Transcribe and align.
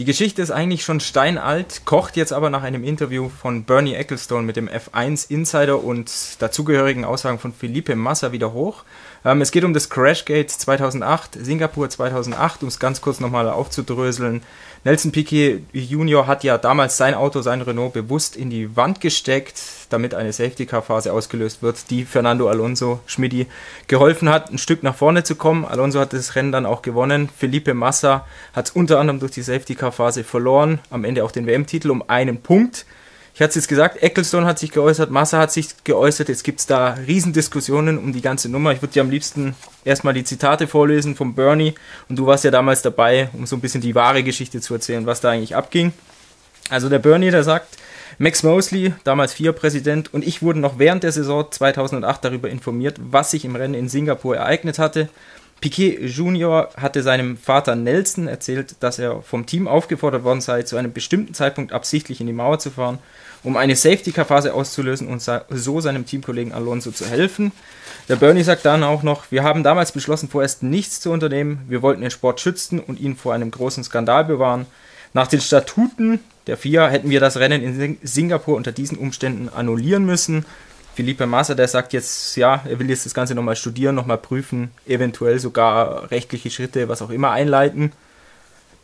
Die 0.00 0.06
Geschichte 0.06 0.40
ist 0.40 0.50
eigentlich 0.50 0.82
schon 0.82 0.98
steinalt, 0.98 1.82
kocht 1.84 2.16
jetzt 2.16 2.32
aber 2.32 2.48
nach 2.48 2.62
einem 2.62 2.84
Interview 2.84 3.28
von 3.28 3.64
Bernie 3.64 3.92
Ecclestone 3.92 4.46
mit 4.46 4.56
dem 4.56 4.66
F1 4.66 5.30
Insider 5.30 5.84
und 5.84 6.10
dazugehörigen 6.38 7.04
Aussagen 7.04 7.38
von 7.38 7.52
Felipe 7.52 7.94
Massa 7.94 8.32
wieder 8.32 8.54
hoch. 8.54 8.84
Ähm, 9.26 9.42
es 9.42 9.50
geht 9.50 9.62
um 9.62 9.74
das 9.74 9.90
Crashgate 9.90 10.48
2008, 10.48 11.36
Singapur 11.42 11.90
2008, 11.90 12.62
um 12.62 12.68
es 12.68 12.78
ganz 12.78 13.02
kurz 13.02 13.20
nochmal 13.20 13.50
aufzudröseln. 13.50 14.40
Nelson 14.82 15.12
Piquet 15.12 15.60
Jr. 15.74 16.26
hat 16.26 16.42
ja 16.42 16.56
damals 16.56 16.96
sein 16.96 17.12
Auto, 17.12 17.42
sein 17.42 17.60
Renault, 17.60 17.92
bewusst 17.92 18.34
in 18.34 18.48
die 18.48 18.76
Wand 18.76 19.02
gesteckt, 19.02 19.60
damit 19.90 20.14
eine 20.14 20.32
Safety-Car-Phase 20.32 21.12
ausgelöst 21.12 21.62
wird, 21.62 21.90
die 21.90 22.06
Fernando 22.06 22.48
Alonso 22.48 23.00
Schmidi 23.04 23.46
geholfen 23.88 24.30
hat, 24.30 24.50
ein 24.50 24.56
Stück 24.56 24.82
nach 24.82 24.94
vorne 24.94 25.22
zu 25.22 25.34
kommen. 25.34 25.66
Alonso 25.66 26.00
hat 26.00 26.14
das 26.14 26.34
Rennen 26.34 26.50
dann 26.50 26.64
auch 26.64 26.80
gewonnen. 26.80 27.28
Felipe 27.36 27.74
Massa 27.74 28.26
hat 28.54 28.68
es 28.68 28.70
unter 28.70 28.98
anderem 28.98 29.20
durch 29.20 29.32
die 29.32 29.42
Safety-Car-Phase 29.90 30.24
verloren, 30.24 30.78
am 30.90 31.04
Ende 31.04 31.24
auch 31.24 31.32
den 31.32 31.46
WM-Titel 31.46 31.90
um 31.90 32.02
einen 32.08 32.40
Punkt. 32.40 32.86
Ich 33.34 33.40
hatte 33.40 33.50
es 33.50 33.56
jetzt 33.56 33.68
gesagt, 33.68 34.02
Ecclestone 34.02 34.44
hat 34.46 34.58
sich 34.58 34.70
geäußert, 34.70 35.10
Massa 35.10 35.38
hat 35.38 35.52
sich 35.52 35.68
geäußert. 35.84 36.28
Jetzt 36.28 36.44
gibt 36.44 36.60
es 36.60 36.66
da 36.66 36.94
Riesendiskussionen 37.06 37.96
um 37.96 38.12
die 38.12 38.20
ganze 38.20 38.48
Nummer. 38.48 38.72
Ich 38.72 38.82
würde 38.82 38.92
dir 38.92 39.02
am 39.02 39.10
liebsten 39.10 39.54
erstmal 39.84 40.14
die 40.14 40.24
Zitate 40.24 40.66
vorlesen 40.66 41.14
von 41.14 41.34
Bernie. 41.34 41.74
Und 42.08 42.18
du 42.18 42.26
warst 42.26 42.44
ja 42.44 42.50
damals 42.50 42.82
dabei, 42.82 43.30
um 43.32 43.46
so 43.46 43.56
ein 43.56 43.60
bisschen 43.60 43.80
die 43.80 43.94
wahre 43.94 44.22
Geschichte 44.22 44.60
zu 44.60 44.74
erzählen, 44.74 45.06
was 45.06 45.20
da 45.20 45.30
eigentlich 45.30 45.56
abging. 45.56 45.92
Also 46.70 46.88
der 46.88 46.98
Bernie, 46.98 47.30
der 47.30 47.44
sagt, 47.44 47.78
Max 48.18 48.42
Mosley, 48.42 48.92
damals 49.04 49.32
FIA-Präsident, 49.32 50.12
und 50.12 50.26
ich 50.26 50.42
wurden 50.42 50.60
noch 50.60 50.78
während 50.78 51.04
der 51.04 51.12
Saison 51.12 51.46
2008 51.50 52.24
darüber 52.24 52.50
informiert, 52.50 52.96
was 53.00 53.30
sich 53.30 53.44
im 53.44 53.56
Rennen 53.56 53.74
in 53.74 53.88
Singapur 53.88 54.36
ereignet 54.36 54.78
hatte. 54.78 55.08
Piquet 55.60 55.98
Junior 56.06 56.70
hatte 56.76 57.02
seinem 57.02 57.36
Vater 57.36 57.76
Nelson 57.76 58.28
erzählt, 58.28 58.76
dass 58.80 58.98
er 58.98 59.22
vom 59.22 59.46
Team 59.46 59.68
aufgefordert 59.68 60.24
worden 60.24 60.40
sei, 60.40 60.62
zu 60.62 60.76
einem 60.76 60.92
bestimmten 60.92 61.34
Zeitpunkt 61.34 61.72
absichtlich 61.72 62.20
in 62.20 62.26
die 62.26 62.32
Mauer 62.32 62.58
zu 62.58 62.70
fahren 62.70 62.98
um 63.42 63.56
eine 63.56 63.76
Safety-Car-Phase 63.76 64.54
auszulösen 64.54 65.08
und 65.08 65.22
so 65.22 65.80
seinem 65.80 66.06
Teamkollegen 66.06 66.52
Alonso 66.52 66.90
zu 66.90 67.06
helfen. 67.06 67.52
Der 68.08 68.16
Bernie 68.16 68.42
sagt 68.42 68.64
dann 68.64 68.82
auch 68.82 69.02
noch, 69.02 69.30
wir 69.30 69.42
haben 69.42 69.62
damals 69.62 69.92
beschlossen, 69.92 70.28
vorerst 70.28 70.62
nichts 70.62 71.00
zu 71.00 71.10
unternehmen. 71.10 71.60
Wir 71.68 71.82
wollten 71.82 72.02
den 72.02 72.10
Sport 72.10 72.40
schützen 72.40 72.80
und 72.80 73.00
ihn 73.00 73.16
vor 73.16 73.34
einem 73.34 73.50
großen 73.50 73.84
Skandal 73.84 74.24
bewahren. 74.24 74.66
Nach 75.12 75.26
den 75.26 75.40
Statuten 75.40 76.20
der 76.46 76.56
FIA 76.56 76.88
hätten 76.88 77.10
wir 77.10 77.20
das 77.20 77.36
Rennen 77.36 77.62
in 77.62 77.98
Singapur 78.02 78.56
unter 78.56 78.72
diesen 78.72 78.98
Umständen 78.98 79.48
annullieren 79.48 80.04
müssen. 80.04 80.44
Felipe 80.94 81.26
Massa, 81.26 81.54
der 81.54 81.68
sagt 81.68 81.92
jetzt, 81.92 82.36
ja, 82.36 82.62
er 82.68 82.78
will 82.78 82.90
jetzt 82.90 83.06
das 83.06 83.14
Ganze 83.14 83.34
nochmal 83.34 83.56
studieren, 83.56 83.94
nochmal 83.94 84.18
prüfen, 84.18 84.70
eventuell 84.86 85.38
sogar 85.38 86.10
rechtliche 86.10 86.50
Schritte, 86.50 86.88
was 86.88 87.02
auch 87.02 87.10
immer 87.10 87.30
einleiten. 87.30 87.92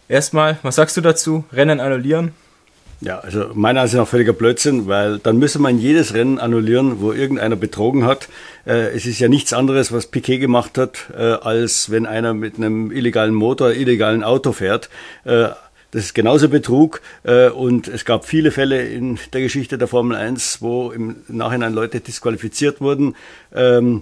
Erstmal, 0.09 0.59
was 0.63 0.77
sagst 0.77 0.97
du 0.97 1.01
dazu? 1.01 1.45
Rennen 1.53 1.81
annullieren? 1.81 2.33
Ja, 3.03 3.19
also 3.19 3.51
meiner 3.53 3.83
Ansicht 3.83 3.99
nach 3.99 4.09
völliger 4.09 4.33
Blödsinn, 4.33 4.87
weil 4.87 5.19
dann 5.19 5.37
müsse 5.37 5.59
man 5.59 5.79
jedes 5.79 6.15
Rennen 6.15 6.39
annullieren, 6.39 7.01
wo 7.01 7.13
irgendeiner 7.13 7.57
betrogen 7.57 8.07
hat. 8.07 8.29
Äh, 8.65 8.95
es 8.97 9.05
ist 9.05 9.19
ja 9.19 9.29
nichts 9.29 9.53
anderes, 9.53 9.93
was 9.93 10.07
Piquet 10.07 10.39
gemacht 10.39 10.79
hat, 10.79 11.11
äh, 11.15 11.21
als 11.21 11.91
wenn 11.91 12.07
einer 12.07 12.33
mit 12.33 12.57
einem 12.57 12.91
illegalen 12.91 13.35
Motor, 13.35 13.73
illegalen 13.73 14.25
Auto 14.25 14.53
fährt. 14.53 14.89
Äh, 15.25 15.49
das 15.91 16.05
ist 16.05 16.15
genauso 16.15 16.49
Betrug 16.49 17.01
äh, 17.23 17.49
und 17.49 17.89
es 17.89 18.05
gab 18.05 18.25
viele 18.25 18.51
Fälle 18.51 18.87
in 18.87 19.19
der 19.33 19.41
Geschichte 19.41 19.79
der 19.79 19.89
Formel 19.89 20.17
1, 20.17 20.61
wo 20.61 20.91
im 20.91 21.17
Nachhinein 21.29 21.73
Leute 21.73 22.01
disqualifiziert 22.01 22.81
wurden. 22.81 23.15
Ähm, 23.55 24.01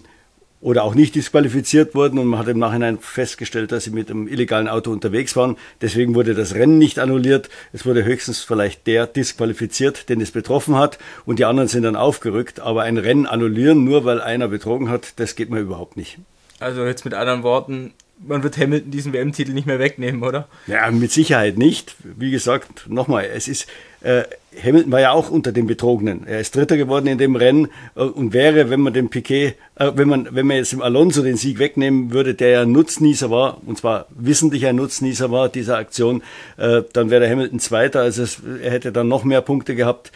oder 0.64 0.82
auch 0.82 0.94
nicht 0.94 1.14
disqualifiziert 1.14 1.94
wurden 1.94 2.18
und 2.18 2.26
man 2.26 2.40
hat 2.40 2.48
im 2.48 2.58
Nachhinein 2.58 2.98
festgestellt, 2.98 3.70
dass 3.70 3.84
sie 3.84 3.90
mit 3.90 4.10
einem 4.10 4.26
illegalen 4.26 4.66
Auto 4.66 4.90
unterwegs 4.90 5.36
waren. 5.36 5.58
Deswegen 5.82 6.14
wurde 6.14 6.34
das 6.34 6.54
Rennen 6.54 6.78
nicht 6.78 6.98
annulliert. 6.98 7.50
Es 7.74 7.84
wurde 7.84 8.02
höchstens 8.02 8.40
vielleicht 8.40 8.86
der 8.86 9.06
disqualifiziert, 9.06 10.08
den 10.08 10.22
es 10.22 10.30
betroffen 10.30 10.76
hat 10.76 10.98
und 11.26 11.38
die 11.38 11.44
anderen 11.44 11.68
sind 11.68 11.82
dann 11.82 11.96
aufgerückt. 11.96 12.60
Aber 12.60 12.82
ein 12.82 12.96
Rennen 12.96 13.26
annullieren, 13.26 13.84
nur 13.84 14.06
weil 14.06 14.22
einer 14.22 14.48
betrogen 14.48 14.88
hat, 14.88 15.12
das 15.16 15.36
geht 15.36 15.50
mir 15.50 15.60
überhaupt 15.60 15.98
nicht. 15.98 16.18
Also 16.60 16.86
jetzt 16.86 17.04
mit 17.04 17.12
anderen 17.12 17.42
Worten, 17.42 17.92
man 18.26 18.42
wird 18.42 18.58
Hamilton 18.58 18.90
diesen 18.90 19.12
WM-Titel 19.12 19.52
nicht 19.52 19.66
mehr 19.66 19.78
wegnehmen, 19.78 20.22
oder? 20.22 20.48
Ja, 20.66 20.90
mit 20.90 21.12
Sicherheit 21.12 21.58
nicht. 21.58 21.96
Wie 22.02 22.30
gesagt, 22.30 22.86
nochmal, 22.88 23.28
es 23.34 23.48
ist, 23.48 23.66
äh, 24.02 24.24
Hamilton 24.62 24.92
war 24.92 25.00
ja 25.00 25.12
auch 25.12 25.30
unter 25.30 25.52
den 25.52 25.66
Betrogenen. 25.66 26.26
Er 26.26 26.40
ist 26.40 26.54
Dritter 26.54 26.76
geworden 26.76 27.06
in 27.06 27.18
dem 27.18 27.36
Rennen 27.36 27.68
äh, 27.96 28.02
und 28.02 28.32
wäre, 28.32 28.70
wenn 28.70 28.80
man 28.80 28.92
den 28.92 29.08
Piquet, 29.08 29.54
äh, 29.76 29.92
wenn 29.94 30.08
man, 30.08 30.28
wenn 30.30 30.46
man 30.46 30.56
jetzt 30.56 30.72
dem 30.72 30.82
Alonso 30.82 31.22
den 31.22 31.36
Sieg 31.36 31.58
wegnehmen 31.58 32.12
würde, 32.12 32.34
der 32.34 32.48
ja 32.50 32.64
Nutznießer 32.64 33.30
war, 33.30 33.58
und 33.66 33.78
zwar 33.78 34.06
wissentlich 34.10 34.66
ein 34.66 34.76
Nutznießer 34.76 35.30
war 35.30 35.48
dieser 35.48 35.76
Aktion, 35.76 36.22
äh, 36.56 36.82
dann 36.92 37.10
wäre 37.10 37.28
Hamilton 37.28 37.58
Zweiter, 37.58 38.00
also 38.00 38.22
es, 38.22 38.40
er 38.62 38.70
hätte 38.70 38.92
dann 38.92 39.08
noch 39.08 39.24
mehr 39.24 39.40
Punkte 39.40 39.74
gehabt. 39.74 40.12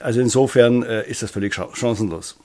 Also 0.00 0.20
insofern 0.20 0.82
äh, 0.82 1.08
ist 1.08 1.22
das 1.22 1.30
völlig 1.30 1.54
chancenlos 1.54 2.36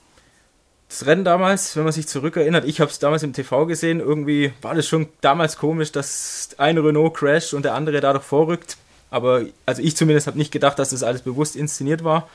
das 0.88 1.06
Rennen 1.06 1.24
damals, 1.24 1.76
wenn 1.76 1.84
man 1.84 1.92
sich 1.92 2.06
zurückerinnert, 2.06 2.64
ich 2.64 2.80
habe 2.80 2.90
es 2.90 2.98
damals 2.98 3.22
im 3.22 3.32
TV 3.32 3.66
gesehen, 3.66 4.00
irgendwie 4.00 4.52
war 4.62 4.74
das 4.74 4.86
schon 4.86 5.08
damals 5.20 5.56
komisch, 5.56 5.92
dass 5.92 6.50
ein 6.58 6.78
Renault 6.78 7.14
crasht 7.14 7.54
und 7.54 7.64
der 7.64 7.74
andere 7.74 8.00
dadurch 8.00 8.24
vorrückt. 8.24 8.76
Aber 9.10 9.42
also 9.66 9.82
ich 9.82 9.96
zumindest 9.96 10.26
habe 10.26 10.38
nicht 10.38 10.52
gedacht, 10.52 10.78
dass 10.78 10.90
das 10.90 11.02
alles 11.02 11.22
bewusst 11.22 11.56
inszeniert 11.56 12.04
war. 12.04 12.28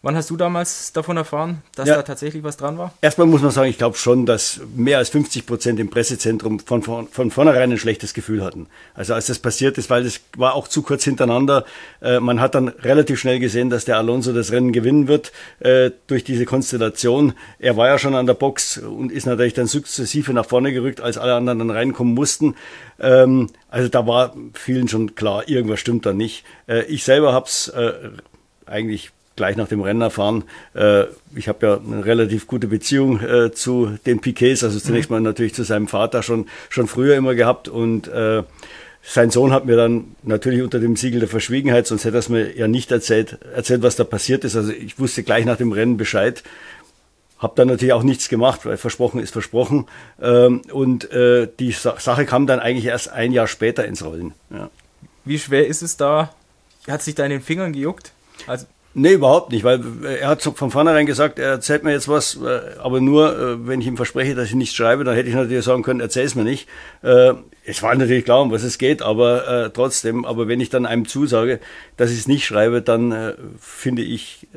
Wann 0.00 0.14
hast 0.14 0.30
du 0.30 0.36
damals 0.36 0.92
davon 0.92 1.16
erfahren, 1.16 1.62
dass 1.74 1.88
ja. 1.88 1.96
da 1.96 2.02
tatsächlich 2.02 2.44
was 2.44 2.56
dran 2.56 2.78
war? 2.78 2.94
Erstmal 3.00 3.26
muss 3.26 3.42
man 3.42 3.50
sagen, 3.50 3.68
ich 3.68 3.78
glaube 3.78 3.96
schon, 3.96 4.26
dass 4.26 4.60
mehr 4.76 4.98
als 4.98 5.08
50 5.08 5.44
Prozent 5.44 5.80
im 5.80 5.90
Pressezentrum 5.90 6.60
von, 6.60 6.82
von, 6.82 7.08
von 7.08 7.32
vornherein 7.32 7.72
ein 7.72 7.78
schlechtes 7.78 8.14
Gefühl 8.14 8.44
hatten. 8.44 8.68
Also 8.94 9.14
als 9.14 9.26
das 9.26 9.40
passiert 9.40 9.76
ist, 9.76 9.90
weil 9.90 10.04
das 10.04 10.20
war 10.36 10.54
auch 10.54 10.68
zu 10.68 10.82
kurz 10.82 11.02
hintereinander. 11.02 11.64
Äh, 12.00 12.20
man 12.20 12.40
hat 12.40 12.54
dann 12.54 12.68
relativ 12.68 13.18
schnell 13.18 13.40
gesehen, 13.40 13.70
dass 13.70 13.86
der 13.86 13.96
Alonso 13.96 14.32
das 14.32 14.52
Rennen 14.52 14.72
gewinnen 14.72 15.08
wird 15.08 15.32
äh, 15.58 15.90
durch 16.06 16.22
diese 16.22 16.44
Konstellation. 16.44 17.32
Er 17.58 17.76
war 17.76 17.88
ja 17.88 17.98
schon 17.98 18.14
an 18.14 18.26
der 18.26 18.34
Box 18.34 18.78
und 18.78 19.10
ist 19.10 19.26
natürlich 19.26 19.54
dann 19.54 19.66
sukzessive 19.66 20.32
nach 20.32 20.46
vorne 20.46 20.72
gerückt, 20.72 21.00
als 21.00 21.18
alle 21.18 21.34
anderen 21.34 21.58
dann 21.58 21.70
reinkommen 21.70 22.14
mussten. 22.14 22.54
Ähm, 23.00 23.50
also 23.68 23.88
da 23.88 24.06
war 24.06 24.32
vielen 24.54 24.86
schon 24.86 25.16
klar, 25.16 25.48
irgendwas 25.48 25.80
stimmt 25.80 26.06
da 26.06 26.12
nicht. 26.12 26.44
Äh, 26.68 26.84
ich 26.84 27.02
selber 27.02 27.32
habe 27.32 27.46
es 27.46 27.66
äh, 27.68 27.92
eigentlich 28.64 29.10
gleich 29.38 29.56
nach 29.56 29.68
dem 29.68 29.80
Rennen 29.80 30.02
erfahren. 30.02 30.44
Äh, 30.74 31.04
ich 31.34 31.48
habe 31.48 31.66
ja 31.66 31.78
eine 31.78 32.04
relativ 32.04 32.46
gute 32.46 32.66
Beziehung 32.66 33.20
äh, 33.20 33.52
zu 33.52 33.96
den 34.04 34.20
Piquets, 34.20 34.62
also 34.62 34.78
zunächst 34.78 35.08
mhm. 35.08 35.16
mal 35.16 35.20
natürlich 35.22 35.54
zu 35.54 35.62
seinem 35.62 35.88
Vater 35.88 36.22
schon, 36.22 36.46
schon 36.68 36.88
früher 36.88 37.16
immer 37.16 37.34
gehabt 37.34 37.68
und 37.68 38.08
äh, 38.08 38.42
sein 39.02 39.30
Sohn 39.30 39.52
hat 39.52 39.64
mir 39.64 39.76
dann 39.76 40.16
natürlich 40.22 40.60
unter 40.60 40.80
dem 40.80 40.96
Siegel 40.96 41.20
der 41.20 41.28
Verschwiegenheit, 41.28 41.86
sonst 41.86 42.04
hätte 42.04 42.16
er 42.16 42.20
es 42.20 42.28
mir 42.28 42.54
ja 42.54 42.68
nicht 42.68 42.90
erzählt, 42.90 43.38
erzählt, 43.54 43.82
was 43.82 43.96
da 43.96 44.04
passiert 44.04 44.44
ist. 44.44 44.54
Also 44.54 44.70
ich 44.70 44.98
wusste 44.98 45.22
gleich 45.22 45.46
nach 45.46 45.56
dem 45.56 45.72
Rennen 45.72 45.96
Bescheid, 45.96 46.42
habe 47.38 47.54
dann 47.56 47.68
natürlich 47.68 47.94
auch 47.94 48.02
nichts 48.02 48.28
gemacht, 48.28 48.66
weil 48.66 48.76
versprochen 48.76 49.20
ist 49.20 49.32
versprochen. 49.32 49.86
Ähm, 50.20 50.60
und 50.72 51.10
äh, 51.12 51.48
die 51.58 51.70
Sache 51.70 52.26
kam 52.26 52.46
dann 52.46 52.58
eigentlich 52.58 52.86
erst 52.86 53.08
ein 53.10 53.32
Jahr 53.32 53.46
später 53.46 53.86
ins 53.86 54.04
Rollen. 54.04 54.34
Ja. 54.50 54.68
Wie 55.24 55.38
schwer 55.38 55.66
ist 55.66 55.82
es 55.82 55.96
da? 55.96 56.34
Hat 56.88 57.02
sich 57.02 57.14
da 57.14 57.24
in 57.24 57.30
den 57.30 57.40
Fingern 57.42 57.72
gejuckt? 57.72 58.12
Also 58.46 58.66
Nee, 59.00 59.12
überhaupt 59.12 59.52
nicht, 59.52 59.62
weil 59.62 59.80
äh, 60.02 60.18
er 60.18 60.28
hat 60.28 60.42
von 60.42 60.72
vornherein 60.72 61.06
gesagt, 61.06 61.38
er 61.38 61.50
erzählt 61.50 61.84
mir 61.84 61.92
jetzt 61.92 62.08
was, 62.08 62.36
äh, 62.42 62.60
aber 62.78 63.00
nur, 63.00 63.38
äh, 63.38 63.66
wenn 63.68 63.80
ich 63.80 63.86
ihm 63.86 63.96
verspreche, 63.96 64.34
dass 64.34 64.48
ich 64.48 64.56
nichts 64.56 64.74
schreibe, 64.74 65.04
dann 65.04 65.14
hätte 65.14 65.28
ich 65.28 65.36
natürlich 65.36 65.64
sagen 65.64 65.84
können, 65.84 66.00
erzähl 66.00 66.24
es 66.24 66.34
mir 66.34 66.42
nicht. 66.42 66.68
Es 67.64 67.82
war 67.82 67.94
natürlich 67.94 68.24
klar, 68.24 68.42
um 68.42 68.50
was 68.50 68.64
es 68.64 68.78
geht, 68.78 69.02
aber 69.02 69.70
trotzdem, 69.72 70.24
aber 70.24 70.48
wenn 70.48 70.60
ich 70.60 70.70
dann 70.70 70.86
einem 70.86 71.06
zusage, 71.06 71.60
dass 71.96 72.10
ich 72.10 72.18
es 72.18 72.26
nicht 72.28 72.44
schreibe, 72.44 72.82
dann 72.82 73.34
finde 73.60 74.02
ich, 74.02 74.48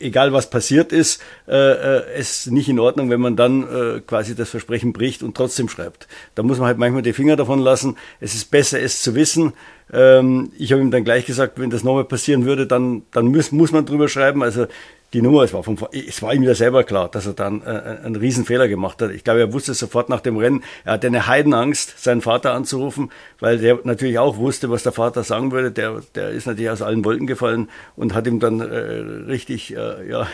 egal 0.00 0.32
was 0.32 0.50
passiert 0.50 0.92
ist, 0.92 1.20
es 1.46 2.46
nicht 2.46 2.68
in 2.68 2.78
Ordnung, 2.78 3.10
wenn 3.10 3.20
man 3.20 3.36
dann 3.36 4.02
quasi 4.06 4.34
das 4.34 4.50
Versprechen 4.50 4.92
bricht 4.92 5.22
und 5.22 5.36
trotzdem 5.36 5.68
schreibt. 5.68 6.08
Da 6.34 6.42
muss 6.42 6.58
man 6.58 6.66
halt 6.66 6.78
manchmal 6.78 7.02
die 7.02 7.12
Finger 7.12 7.36
davon 7.36 7.60
lassen. 7.60 7.96
Es 8.20 8.34
ist 8.34 8.50
besser, 8.50 8.80
es 8.80 9.02
zu 9.02 9.14
wissen, 9.14 9.52
ähm, 9.92 10.50
ich 10.58 10.72
habe 10.72 10.82
ihm 10.82 10.90
dann 10.90 11.04
gleich 11.04 11.26
gesagt, 11.26 11.60
wenn 11.60 11.70
das 11.70 11.84
nochmal 11.84 12.04
passieren 12.04 12.44
würde, 12.44 12.66
dann, 12.66 13.02
dann 13.12 13.26
muss, 13.26 13.52
muss 13.52 13.72
man 13.72 13.86
drüber 13.86 14.08
schreiben. 14.08 14.42
Also 14.42 14.66
die 15.12 15.22
Nummer, 15.22 15.42
es 15.42 15.52
war, 15.52 15.62
vom, 15.62 15.78
es 15.92 16.20
war 16.20 16.34
ihm 16.34 16.42
ja 16.42 16.54
selber 16.54 16.82
klar, 16.82 17.08
dass 17.08 17.26
er 17.26 17.32
dann 17.32 17.62
äh, 17.62 17.98
einen 18.04 18.16
Riesenfehler 18.16 18.66
gemacht 18.66 19.00
hat. 19.00 19.12
Ich 19.12 19.22
glaube, 19.22 19.40
er 19.40 19.52
wusste 19.52 19.72
sofort 19.72 20.08
nach 20.08 20.20
dem 20.20 20.36
Rennen, 20.36 20.64
er 20.84 20.94
hatte 20.94 21.06
eine 21.06 21.26
Heidenangst, 21.26 22.02
seinen 22.02 22.22
Vater 22.22 22.52
anzurufen, 22.52 23.10
weil 23.38 23.58
der 23.58 23.78
natürlich 23.84 24.18
auch 24.18 24.36
wusste, 24.36 24.68
was 24.68 24.82
der 24.82 24.92
Vater 24.92 25.22
sagen 25.22 25.52
würde. 25.52 25.70
Der, 25.70 26.02
der 26.14 26.30
ist 26.30 26.46
natürlich 26.46 26.70
aus 26.70 26.82
allen 26.82 27.04
Wolken 27.04 27.26
gefallen 27.26 27.68
und 27.94 28.14
hat 28.14 28.26
ihm 28.26 28.40
dann 28.40 28.60
äh, 28.60 28.64
richtig, 28.64 29.76
äh, 29.76 30.10
ja, 30.10 30.26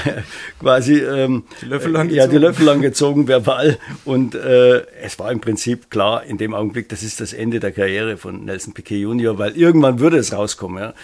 quasi 0.60 0.98
ähm, 0.98 1.44
die 1.62 1.66
Löffel 1.66 1.92
lang 1.92 2.10
ja, 2.10 2.26
die 2.26 2.38
Löffel 2.38 2.66
lang 2.66 2.82
gezogen, 2.82 3.28
verbal. 3.28 3.78
Und 4.04 4.34
äh, 4.34 4.84
es 5.00 5.18
war 5.18 5.30
im 5.30 5.40
Prinzip 5.40 5.90
klar 5.90 6.24
in 6.24 6.38
dem 6.38 6.54
Augenblick, 6.54 6.88
das 6.88 7.04
ist 7.04 7.20
das 7.20 7.32
Ende 7.32 7.60
der 7.60 7.70
Karriere 7.70 8.16
von 8.16 8.44
Nelson 8.44 8.74
Piquet 8.74 8.98
Junior, 8.98 9.38
weil 9.38 9.56
irgendwann 9.56 10.00
würde 10.00 10.16
es 10.18 10.32
rauskommen. 10.32 10.82
Ja. 10.82 10.94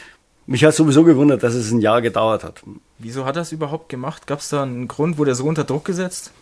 Mich 0.46 0.64
hat 0.64 0.74
sowieso 0.74 1.04
gewundert, 1.04 1.42
dass 1.42 1.54
es 1.54 1.70
ein 1.70 1.80
Jahr 1.80 2.02
gedauert 2.02 2.44
hat. 2.44 2.62
Wieso 2.98 3.24
hat 3.24 3.36
er 3.36 3.42
es 3.42 3.52
überhaupt 3.52 3.88
gemacht? 3.88 4.26
Gab 4.26 4.40
es 4.40 4.50
da 4.50 4.62
einen 4.62 4.88
Grund, 4.88 5.16
wurde 5.16 5.32
er 5.32 5.34
so 5.34 5.44
unter 5.44 5.64
Druck 5.64 5.84
gesetzt? 5.84 6.32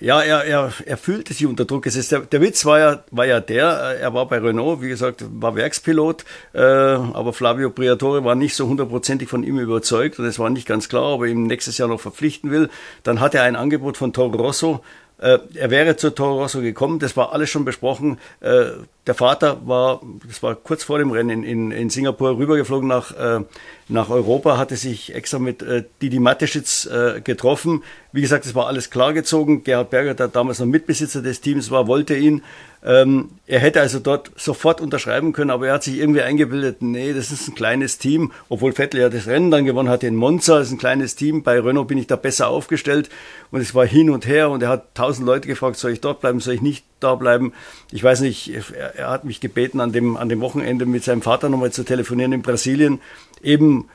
Ja, 0.00 0.22
er, 0.22 0.44
er, 0.44 0.72
er 0.86 0.96
fühlte 0.96 1.34
sich 1.34 1.46
unter 1.46 1.66
Druck. 1.66 1.86
Es 1.86 1.94
ist 1.94 2.10
der, 2.10 2.20
der 2.20 2.40
Witz 2.40 2.64
war 2.64 2.78
ja, 2.78 3.04
war 3.10 3.26
ja 3.26 3.38
der, 3.38 3.66
er 3.66 4.14
war 4.14 4.26
bei 4.26 4.38
Renault, 4.38 4.80
wie 4.80 4.88
gesagt, 4.88 5.22
war 5.30 5.56
Werkspilot, 5.56 6.24
äh, 6.54 6.58
aber 6.58 7.34
Flavio 7.34 7.68
Briatore 7.68 8.24
war 8.24 8.34
nicht 8.34 8.56
so 8.56 8.66
hundertprozentig 8.66 9.28
von 9.28 9.44
ihm 9.44 9.58
überzeugt 9.58 10.18
und 10.18 10.24
es 10.24 10.38
war 10.38 10.48
nicht 10.48 10.66
ganz 10.66 10.88
klar, 10.88 11.02
ob 11.02 11.22
er 11.22 11.28
ihn 11.28 11.42
nächstes 11.42 11.76
Jahr 11.76 11.88
noch 11.88 12.00
verpflichten 12.00 12.50
will. 12.50 12.70
Dann 13.02 13.20
hat 13.20 13.34
er 13.34 13.42
ein 13.42 13.56
Angebot 13.56 13.98
von 13.98 14.14
Toro 14.14 14.38
Rosso, 14.38 14.80
äh, 14.82 15.09
er 15.20 15.70
wäre 15.70 15.96
zu 15.96 16.14
Toro 16.14 16.40
Rosso 16.40 16.60
gekommen, 16.60 16.98
das 16.98 17.16
war 17.16 17.32
alles 17.32 17.50
schon 17.50 17.66
besprochen. 17.66 18.18
Äh, 18.40 18.70
der 19.06 19.14
Vater 19.14 19.66
war, 19.66 20.00
das 20.26 20.42
war 20.42 20.54
kurz 20.54 20.84
vor 20.84 20.98
dem 20.98 21.10
Rennen 21.10 21.42
in, 21.42 21.70
in 21.70 21.90
Singapur, 21.90 22.38
rübergeflogen 22.38 22.88
nach, 22.88 23.12
äh, 23.12 23.44
nach 23.88 24.08
Europa, 24.08 24.56
hatte 24.56 24.76
sich 24.76 25.14
extra 25.14 25.38
mit 25.38 25.62
äh, 25.62 25.84
Didi 26.00 26.20
Mateschitz 26.20 26.86
äh, 26.86 27.20
getroffen. 27.20 27.82
Wie 28.12 28.22
gesagt, 28.22 28.46
es 28.46 28.54
war 28.54 28.66
alles 28.66 28.90
klargezogen. 28.90 29.62
Gerhard 29.62 29.90
Berger, 29.90 30.14
der 30.14 30.28
damals 30.28 30.58
noch 30.58 30.66
Mitbesitzer 30.66 31.22
des 31.22 31.40
Teams 31.40 31.70
war, 31.70 31.86
wollte 31.86 32.16
ihn. 32.16 32.42
Ähm, 32.82 33.30
er 33.46 33.60
hätte 33.60 33.80
also 33.80 33.98
dort 33.98 34.30
sofort 34.36 34.80
unterschreiben 34.80 35.32
können, 35.32 35.50
aber 35.50 35.68
er 35.68 35.74
hat 35.74 35.82
sich 35.82 35.98
irgendwie 35.98 36.22
eingebildet, 36.22 36.80
nee, 36.80 37.12
das 37.12 37.30
ist 37.30 37.46
ein 37.46 37.54
kleines 37.54 37.98
Team, 37.98 38.32
obwohl 38.48 38.72
Vettel 38.72 39.00
ja 39.00 39.10
das 39.10 39.26
Rennen 39.26 39.50
dann 39.50 39.66
gewonnen 39.66 39.90
hatte 39.90 40.06
in 40.06 40.14
Monza, 40.14 40.58
das 40.58 40.68
ist 40.68 40.72
ein 40.72 40.78
kleines 40.78 41.14
Team, 41.14 41.42
bei 41.42 41.60
Renault 41.60 41.88
bin 41.88 41.98
ich 41.98 42.06
da 42.06 42.16
besser 42.16 42.48
aufgestellt. 42.48 43.10
Und 43.50 43.60
es 43.60 43.74
war 43.74 43.84
hin 43.84 44.10
und 44.10 44.26
her 44.26 44.48
und 44.48 44.62
er 44.62 44.68
hat 44.68 44.94
tausend 44.94 45.26
Leute 45.26 45.48
gefragt, 45.48 45.76
soll 45.76 45.90
ich 45.90 46.00
dort 46.00 46.20
bleiben, 46.20 46.40
soll 46.40 46.54
ich 46.54 46.62
nicht 46.62 46.84
da 47.00 47.16
bleiben. 47.16 47.52
Ich 47.90 48.02
weiß 48.02 48.20
nicht, 48.20 48.54
er, 48.54 48.94
er 48.96 49.10
hat 49.10 49.24
mich 49.24 49.40
gebeten, 49.40 49.80
an 49.80 49.92
dem, 49.92 50.16
an 50.16 50.28
dem 50.28 50.40
Wochenende 50.40 50.86
mit 50.86 51.04
seinem 51.04 51.22
Vater 51.22 51.48
nochmal 51.48 51.72
zu 51.72 51.84
telefonieren 51.84 52.32
in 52.32 52.42
Brasilien, 52.42 53.00
eben 53.42 53.88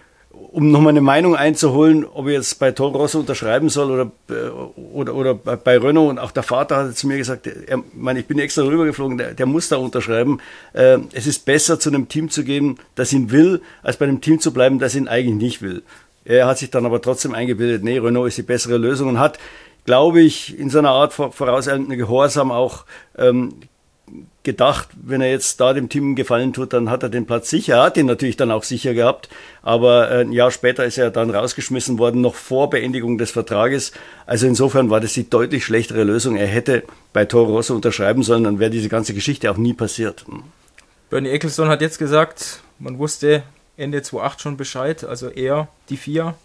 um 0.56 0.72
nochmal 0.72 0.92
eine 0.92 1.02
Meinung 1.02 1.36
einzuholen, 1.36 2.06
ob 2.06 2.28
ich 2.28 2.34
jetzt 2.34 2.60
bei 2.60 2.72
Toro 2.72 2.98
Rosso 2.98 3.20
unterschreiben 3.20 3.68
soll 3.68 3.92
oder, 3.92 4.12
äh, 4.30 4.50
oder, 4.94 5.14
oder 5.14 5.34
bei 5.36 5.78
Renault. 5.78 6.12
Und 6.12 6.18
auch 6.18 6.32
der 6.32 6.44
Vater 6.44 6.78
hat 6.78 6.98
zu 6.98 7.08
mir 7.08 7.18
gesagt, 7.18 7.46
er, 7.46 7.84
meine, 7.94 8.20
ich 8.20 8.26
bin 8.26 8.40
extra 8.40 8.64
rübergeflogen, 8.64 9.18
der, 9.18 9.34
der 9.34 9.48
muss 9.48 9.68
da 9.68 9.76
unterschreiben. 9.76 10.40
Äh, 10.72 11.00
es 11.12 11.28
ist 11.28 11.44
besser, 11.44 11.78
zu 11.78 11.90
einem 11.90 12.08
Team 12.08 12.30
zu 12.30 12.46
gehen, 12.46 12.80
das 12.96 13.12
ihn 13.12 13.32
will, 13.32 13.62
als 13.84 13.98
bei 13.98 14.06
einem 14.06 14.22
Team 14.22 14.40
zu 14.40 14.54
bleiben, 14.54 14.80
das 14.80 14.96
ihn 14.96 15.10
eigentlich 15.10 15.36
nicht 15.36 15.62
will. 15.62 15.84
Er 16.24 16.48
hat 16.48 16.58
sich 16.58 16.72
dann 16.72 16.86
aber 16.86 17.02
trotzdem 17.02 17.34
eingebildet, 17.34 17.84
nee, 17.84 17.98
Renault 17.98 18.30
ist 18.30 18.38
die 18.38 18.44
bessere 18.44 18.78
Lösung 18.78 19.10
und 19.10 19.20
hat, 19.20 19.38
glaube 19.84 20.22
ich, 20.22 20.58
in 20.58 20.70
seiner 20.70 20.92
Art 20.92 21.12
vorauseilenden 21.12 21.98
Gehorsam 21.98 22.54
auch 22.54 22.86
ähm, 23.18 23.56
gedacht, 24.46 24.88
wenn 24.96 25.20
er 25.20 25.30
jetzt 25.30 25.60
da 25.60 25.74
dem 25.74 25.90
Team 25.90 26.16
Gefallen 26.16 26.54
tut, 26.54 26.72
dann 26.72 26.90
hat 26.90 27.04
er 27.04 27.10
den 27.10 27.26
Platz 27.26 27.50
sicher. 27.50 27.76
Er 27.76 27.84
hat 27.84 27.98
ihn 27.98 28.06
natürlich 28.06 28.38
dann 28.38 28.52
auch 28.52 28.64
sicher 28.64 28.94
gehabt, 28.94 29.28
aber 29.62 30.10
äh, 30.10 30.22
ein 30.22 30.32
Jahr 30.32 30.52
später 30.52 30.86
ist 30.86 30.98
er 30.98 31.12
dann 31.12 31.30
rausgeschmissen 31.30 32.00
worden, 32.00 32.22
noch 32.22 32.36
vor 32.36 32.70
Beendigung 32.70 33.18
des 33.18 33.32
Vertrages. 33.32 33.92
Also 34.26 34.48
insofern 34.48 34.90
war 34.90 35.02
das 35.02 35.14
die 35.14 35.30
deutlich 35.30 35.66
schlechtere 35.66 36.04
Lösung. 36.04 36.38
Er 36.38 36.48
hätte 36.48 36.84
bei 37.12 37.26
Toro 37.26 37.52
Rosso 37.52 37.76
unterschreiben 37.76 38.24
sollen, 38.24 38.46
dann 38.46 38.60
wäre 38.60 38.72
diese 38.72 38.88
ganze 38.90 39.14
Geschichte 39.14 39.52
auch 39.52 39.58
nie 39.58 39.74
passiert. 39.74 40.26
Bernie 41.10 41.30
Ecclestone 41.30 41.70
hat 41.70 41.82
jetzt 41.82 42.00
gesagt, 42.00 42.62
man 42.80 42.98
wusste 42.98 43.44
Ende 43.78 44.02
2008 44.02 44.42
schon 44.42 44.58
Bescheid, 44.58 45.04
also 45.04 45.30
er, 45.30 45.68
die 45.90 45.98
vier, 45.98 46.36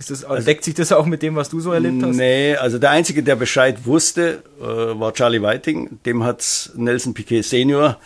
ist 0.00 0.10
das, 0.10 0.24
also, 0.24 0.46
deckt 0.46 0.64
sich 0.64 0.72
das 0.72 0.92
auch 0.92 1.04
mit 1.04 1.20
dem, 1.20 1.36
was 1.36 1.50
du 1.50 1.60
so 1.60 1.72
erlebt 1.72 2.02
hast? 2.02 2.16
Nee, 2.16 2.56
also 2.56 2.78
der 2.78 2.90
Einzige, 2.90 3.22
der 3.22 3.36
Bescheid 3.36 3.84
wusste, 3.84 4.42
äh, 4.58 4.64
war 4.64 5.12
Charlie 5.12 5.42
Whiting. 5.42 6.00
Dem 6.06 6.24
hat 6.24 6.70
Nelson 6.74 7.12
Piquet 7.12 7.42
Senior 7.42 7.98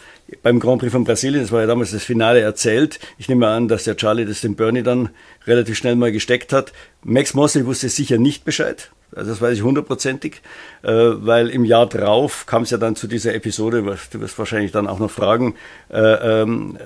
beim 0.42 0.58
Grand 0.58 0.80
Prix 0.80 0.90
von 0.90 1.04
Brasilien, 1.04 1.42
das 1.42 1.52
war 1.52 1.60
ja 1.60 1.66
damals 1.66 1.92
das 1.92 2.02
Finale, 2.02 2.40
erzählt. 2.40 2.98
Ich 3.16 3.28
nehme 3.28 3.46
an, 3.46 3.68
dass 3.68 3.84
der 3.84 3.96
Charlie 3.96 4.24
das 4.24 4.40
dem 4.40 4.56
Bernie 4.56 4.82
dann 4.82 5.10
relativ 5.46 5.76
schnell 5.76 5.94
mal 5.94 6.10
gesteckt 6.10 6.52
hat. 6.52 6.72
Max 7.04 7.34
Mosley 7.34 7.64
wusste 7.64 7.88
sicher 7.88 8.18
nicht 8.18 8.44
Bescheid. 8.44 8.90
Also 9.14 9.30
das 9.30 9.40
weiß 9.40 9.56
ich 9.56 9.62
hundertprozentig, 9.62 10.42
äh, 10.82 10.90
weil 10.90 11.48
im 11.48 11.64
Jahr 11.64 11.86
drauf 11.88 12.46
kam 12.46 12.64
es 12.64 12.70
ja 12.70 12.78
dann 12.78 12.96
zu 12.96 13.06
dieser 13.06 13.34
Episode, 13.34 13.86
was 13.86 14.10
du 14.10 14.20
wirst 14.20 14.36
wahrscheinlich 14.38 14.72
dann 14.72 14.88
auch 14.88 14.98
noch 14.98 15.10
fragen, 15.10 15.54
äh, 15.92 16.00
ähm, 16.00 16.76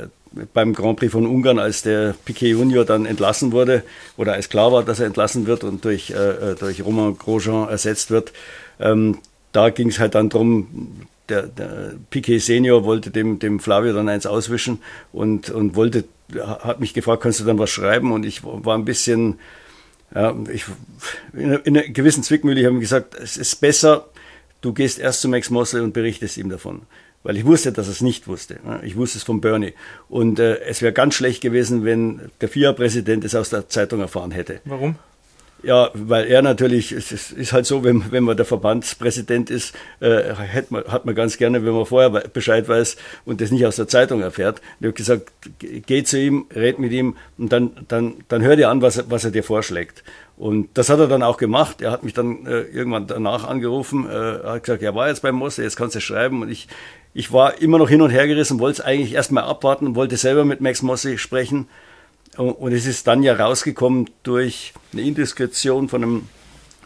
beim 0.52 0.72
Grand 0.72 0.98
Prix 0.98 1.12
von 1.12 1.26
Ungarn, 1.26 1.58
als 1.58 1.82
der 1.82 2.14
Piquet 2.24 2.50
Junior 2.50 2.84
dann 2.84 3.06
entlassen 3.06 3.52
wurde 3.52 3.82
oder 4.16 4.34
als 4.34 4.48
klar 4.48 4.72
war, 4.72 4.84
dass 4.84 5.00
er 5.00 5.06
entlassen 5.06 5.46
wird 5.46 5.64
und 5.64 5.84
durch, 5.84 6.10
äh, 6.10 6.14
äh 6.14 6.54
durch 6.54 6.84
Romain 6.84 7.16
Grosjean 7.16 7.68
ersetzt 7.68 8.10
wird. 8.10 8.32
Ähm, 8.80 9.18
da 9.52 9.70
ging 9.70 9.88
es 9.88 9.98
halt 9.98 10.14
dann 10.14 10.28
darum, 10.28 11.06
der, 11.28 11.42
der 11.42 11.94
Piquet 12.10 12.38
Senior 12.38 12.84
wollte 12.84 13.10
dem, 13.10 13.38
dem 13.38 13.60
Flavio 13.60 13.92
dann 13.92 14.08
eins 14.08 14.26
auswischen 14.26 14.80
und, 15.12 15.50
und 15.50 15.76
wollte, 15.76 16.04
hat 16.40 16.80
mich 16.80 16.94
gefragt, 16.94 17.22
kannst 17.22 17.40
du 17.40 17.44
dann 17.44 17.58
was 17.58 17.70
schreiben? 17.70 18.12
Und 18.12 18.24
ich 18.24 18.42
war 18.44 18.76
ein 18.76 18.84
bisschen, 18.84 19.38
ja, 20.14 20.34
ich, 20.52 20.64
in, 21.32 21.44
einer, 21.44 21.66
in 21.66 21.76
einer 21.76 21.88
gewissen 21.88 22.22
Zwickmühle, 22.22 22.60
ich 22.60 22.66
habe 22.66 22.78
gesagt, 22.78 23.14
es 23.14 23.36
ist 23.36 23.56
besser, 23.56 24.06
du 24.60 24.72
gehst 24.72 24.98
erst 24.98 25.20
zu 25.20 25.28
Max 25.28 25.50
Mosley 25.50 25.82
und 25.82 25.92
berichtest 25.92 26.36
ihm 26.36 26.48
davon 26.48 26.82
weil 27.22 27.36
ich 27.36 27.44
wusste, 27.44 27.72
dass 27.72 27.88
er 27.88 27.92
es 27.92 28.00
nicht 28.00 28.28
wusste. 28.28 28.60
Ich 28.82 28.96
wusste 28.96 29.18
es 29.18 29.24
von 29.24 29.40
Bernie. 29.40 29.74
Und 30.08 30.38
äh, 30.38 30.60
es 30.60 30.82
wäre 30.82 30.92
ganz 30.92 31.14
schlecht 31.14 31.40
gewesen, 31.40 31.84
wenn 31.84 32.30
der 32.40 32.48
FIA-Präsident 32.48 33.24
es 33.24 33.34
aus 33.34 33.50
der 33.50 33.68
Zeitung 33.68 34.00
erfahren 34.00 34.30
hätte. 34.30 34.60
Warum? 34.64 34.96
Ja, 35.62 35.90
weil 35.92 36.28
er 36.28 36.40
natürlich, 36.40 36.92
es 36.92 37.10
ist 37.32 37.52
halt 37.52 37.66
so, 37.66 37.82
wenn, 37.82 38.12
wenn 38.12 38.22
man 38.22 38.36
der 38.36 38.46
Verbandspräsident 38.46 39.50
ist, 39.50 39.74
äh, 39.98 40.34
hat, 40.34 40.70
man, 40.70 40.84
hat 40.84 41.04
man 41.04 41.16
ganz 41.16 41.36
gerne, 41.36 41.64
wenn 41.64 41.72
man 41.72 41.84
vorher 41.84 42.10
Bescheid 42.10 42.68
weiß 42.68 42.96
und 43.24 43.40
das 43.40 43.50
nicht 43.50 43.66
aus 43.66 43.74
der 43.74 43.88
Zeitung 43.88 44.22
erfährt. 44.22 44.62
Ich 44.78 44.86
habe 44.86 44.92
gesagt, 44.92 45.32
geh 45.58 46.04
zu 46.04 46.20
ihm, 46.20 46.46
red 46.54 46.78
mit 46.78 46.92
ihm 46.92 47.16
und 47.38 47.52
dann, 47.52 47.72
dann, 47.88 48.14
dann 48.28 48.42
hör 48.42 48.54
dir 48.54 48.68
an, 48.68 48.82
was, 48.82 49.10
was 49.10 49.24
er 49.24 49.32
dir 49.32 49.42
vorschlägt. 49.42 50.04
Und 50.38 50.68
das 50.74 50.88
hat 50.88 51.00
er 51.00 51.08
dann 51.08 51.24
auch 51.24 51.36
gemacht. 51.36 51.82
Er 51.82 51.90
hat 51.90 52.04
mich 52.04 52.14
dann 52.14 52.46
äh, 52.46 52.60
irgendwann 52.60 53.08
danach 53.08 53.44
angerufen, 53.44 54.08
äh, 54.08 54.44
hat 54.44 54.62
gesagt, 54.62 54.82
er 54.84 54.94
war 54.94 55.08
jetzt 55.08 55.22
beim 55.22 55.34
Mosse, 55.34 55.64
jetzt 55.64 55.76
kannst 55.76 55.96
du 55.96 56.00
schreiben. 56.00 56.42
Und 56.42 56.48
ich, 56.48 56.68
ich 57.12 57.32
war 57.32 57.60
immer 57.60 57.76
noch 57.78 57.88
hin 57.88 58.00
und 58.02 58.10
her 58.10 58.28
gerissen, 58.28 58.60
wollte 58.60 58.80
es 58.80 58.86
eigentlich 58.86 59.14
erstmal 59.14 59.42
abwarten, 59.42 59.96
wollte 59.96 60.16
selber 60.16 60.44
mit 60.44 60.60
Max 60.60 60.80
Mosse 60.82 61.18
sprechen. 61.18 61.68
Und 62.36 62.72
es 62.72 62.86
ist 62.86 63.08
dann 63.08 63.24
ja 63.24 63.34
rausgekommen 63.34 64.10
durch 64.22 64.74
eine 64.92 65.02
Indiskretion 65.02 65.88
von 65.88 66.04
einem 66.04 66.28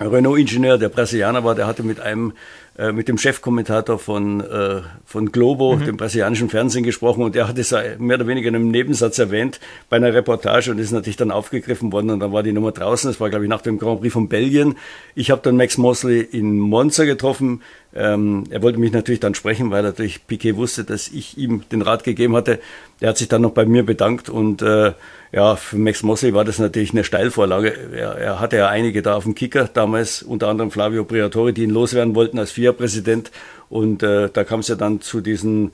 Renault-Ingenieur, 0.01 0.79
der 0.79 0.89
Brasilianer 0.89 1.45
war, 1.45 1.55
der 1.55 1.67
hatte 1.67 1.83
mit 1.83 2.01
einem, 2.01 2.33
äh, 2.79 2.93
mit 2.93 3.09
dem 3.09 3.19
Chefkommentator 3.19 3.99
von, 3.99 4.41
äh, 4.41 4.81
von 5.05 5.31
Globo, 5.31 5.77
mhm. 5.77 5.85
dem 5.85 5.97
brasilianischen 5.97 6.49
Fernsehen, 6.49 6.83
gesprochen 6.83 7.23
und 7.23 7.35
der 7.35 7.47
hat 7.47 7.59
es 7.59 7.73
mehr 7.99 8.17
oder 8.17 8.27
weniger 8.27 8.49
in 8.49 8.57
einem 8.57 8.71
Nebensatz 8.71 9.19
erwähnt 9.19 9.61
bei 9.91 9.97
einer 9.97 10.15
Reportage 10.15 10.71
und 10.71 10.79
ist 10.79 10.93
natürlich 10.93 11.17
dann 11.17 11.31
aufgegriffen 11.31 11.93
worden 11.93 12.11
und 12.11 12.21
dann 12.21 12.33
war 12.33 12.43
die 12.43 12.53
Nummer 12.53 12.73
draußen. 12.73 13.11
Das 13.11 13.21
war, 13.21 13.31
glaube 13.31 13.45
ich, 13.45 13.51
nach 13.51 13.63
dem 13.63 13.79
Grand 13.79 14.01
Prix 14.01 14.13
von 14.13 14.29
Belgien. 14.29 14.77
Ich 15.15 15.31
habe 15.31 15.43
dann 15.43 15.57
Max 15.57 15.77
Mosley 15.77 16.21
in 16.21 16.59
Monza 16.59 17.05
getroffen. 17.05 17.61
Ähm, 17.95 18.45
er 18.51 18.63
wollte 18.63 18.79
mich 18.79 18.93
natürlich 18.93 19.21
dann 19.21 19.35
sprechen, 19.35 19.71
weil 19.71 19.85
er 19.85 19.93
durch 19.93 20.27
Piquet 20.27 20.57
wusste, 20.57 20.85
dass 20.85 21.09
ich 21.09 21.37
ihm 21.37 21.63
den 21.71 21.83
Rat 21.83 22.05
gegeben 22.05 22.35
hatte. 22.35 22.59
Er 23.01 23.11
hat 23.11 23.19
sich 23.19 23.29
dann 23.29 23.43
noch 23.43 23.51
bei 23.51 23.67
mir 23.67 23.85
bedankt 23.85 24.29
und 24.31 24.63
äh, 24.63 24.93
ja, 25.33 25.57
für 25.57 25.77
Max 25.77 26.03
Mosley 26.03 26.35
war 26.35 26.45
das 26.45 26.59
natürlich 26.59 26.93
eine 26.93 27.05
Steilvorlage. 27.05 27.75
Er, 27.95 28.17
er, 28.17 28.41
hatte 28.41 28.57
ja 28.57 28.69
einige 28.69 29.03
da 29.03 29.17
auf 29.17 29.25
dem 29.25 29.35
Kicker, 29.35 29.69
damals 29.73 30.23
unter 30.23 30.49
anderem 30.49 30.71
Flavio 30.71 31.05
Briatore, 31.05 31.53
die 31.53 31.65
ihn 31.65 31.71
loswerden 31.71 32.15
wollten 32.15 32.39
als 32.39 32.53
FIA-Präsident. 32.53 33.31
Und 33.71 34.03
äh, 34.03 34.29
da 34.31 34.45
kam 34.45 34.61
es 34.61 34.69
ja 34.69 34.75
dann 34.75 35.01
zu 35.01 35.23
diesen, 35.23 35.73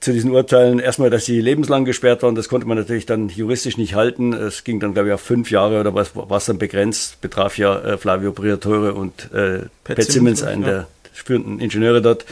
zu 0.00 0.12
diesen 0.12 0.30
Urteilen. 0.30 0.78
Erstmal, 0.78 1.08
dass 1.08 1.24
sie 1.24 1.40
lebenslang 1.40 1.86
gesperrt 1.86 2.22
waren, 2.22 2.34
das 2.34 2.50
konnte 2.50 2.66
man 2.66 2.76
natürlich 2.76 3.06
dann 3.06 3.30
juristisch 3.30 3.78
nicht 3.78 3.94
halten. 3.94 4.34
Es 4.34 4.62
ging 4.62 4.78
dann, 4.78 4.92
glaube 4.92 5.08
ich, 5.08 5.14
auf 5.14 5.22
fünf 5.22 5.50
Jahre 5.50 5.80
oder 5.80 5.94
was, 5.94 6.10
was 6.14 6.44
dann 6.44 6.58
begrenzt. 6.58 7.22
Betraf 7.22 7.56
ja 7.56 7.78
äh, 7.78 7.96
Flavio 7.96 8.32
Briatore 8.32 8.92
und 8.92 9.32
äh, 9.32 9.60
Pat, 9.84 9.96
Pat 9.96 10.02
Simmons, 10.02 10.42
einen 10.42 10.62
ja. 10.62 10.68
der 10.68 10.86
führenden 11.22 11.60
Ingenieure 11.60 12.02
dort. 12.02 12.24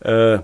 Äh, 0.00 0.38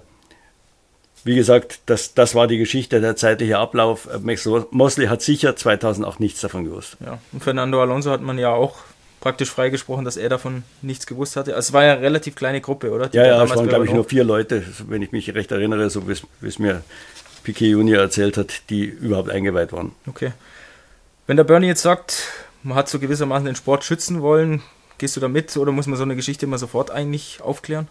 wie 1.25 1.35
gesagt, 1.35 1.81
das, 1.87 2.15
das 2.15 2.35
war 2.37 2.47
die 2.47 2.59
Geschichte, 2.59 3.01
der 3.01 3.17
zeitliche 3.17 3.59
Ablauf. 3.59 4.09
Äh, 4.13 4.19
Max 4.21 4.49
Mosley 4.71 5.09
hat 5.09 5.23
sicher 5.23 5.57
2008 5.57 6.21
nichts 6.21 6.41
davon 6.41 6.65
gewusst. 6.65 6.97
Ja, 7.05 7.19
und 7.33 7.43
Fernando 7.43 7.81
Alonso 7.83 8.11
hat 8.11 8.23
man 8.23 8.39
ja 8.39 8.51
auch 8.51 8.77
praktisch 9.21 9.51
freigesprochen, 9.51 10.05
dass 10.05 10.17
er 10.17 10.29
davon 10.29 10.63
nichts 10.83 11.07
gewusst 11.07 11.35
hatte. 11.35 11.57
Also 11.57 11.69
es 11.69 11.73
war 11.73 11.85
ja 11.85 11.95
eine 11.95 12.03
relativ 12.03 12.37
kleine 12.37 12.61
Gruppe, 12.61 12.93
oder? 12.93 13.09
Die 13.09 13.17
ja, 13.17 13.27
ja, 13.27 13.43
es 13.43 13.51
waren, 13.51 13.67
glaube 13.67 13.85
ich, 13.85 13.93
nur 13.93 14.05
vier 14.05 14.23
Leute, 14.23 14.63
wenn 14.87 15.03
ich 15.03 15.11
mich 15.11 15.35
recht 15.35 15.51
erinnere, 15.51 15.91
so 15.91 16.07
wie 16.07 16.47
es 16.47 16.59
mir 16.61 16.83
Piquet 17.43 17.71
Junior 17.71 18.03
erzählt 18.03 18.37
hat, 18.37 18.71
die 18.71 18.85
überhaupt 18.85 19.31
eingeweiht 19.31 19.73
waren. 19.73 19.93
Okay. 20.07 20.33
Wenn 21.27 21.37
der 21.37 21.45
Bernie 21.45 21.67
jetzt 21.67 21.83
sagt, 21.83 22.23
man 22.63 22.77
hat 22.77 22.89
so 22.89 23.01
gewissermaßen 23.01 23.47
den 23.47 23.57
Sport 23.57 23.83
schützen 23.83 24.23
wollen, 24.23 24.63
gehst 24.99 25.17
du 25.17 25.21
da 25.21 25.29
mit 25.29 25.57
oder 25.57 25.73
muss 25.73 25.87
man 25.87 25.97
so 25.97 26.03
eine 26.03 26.17
Geschichte 26.17 26.47
immer 26.47 26.59
sofort 26.59 26.91
eigentlich 26.91 27.41
aufklären? 27.43 27.89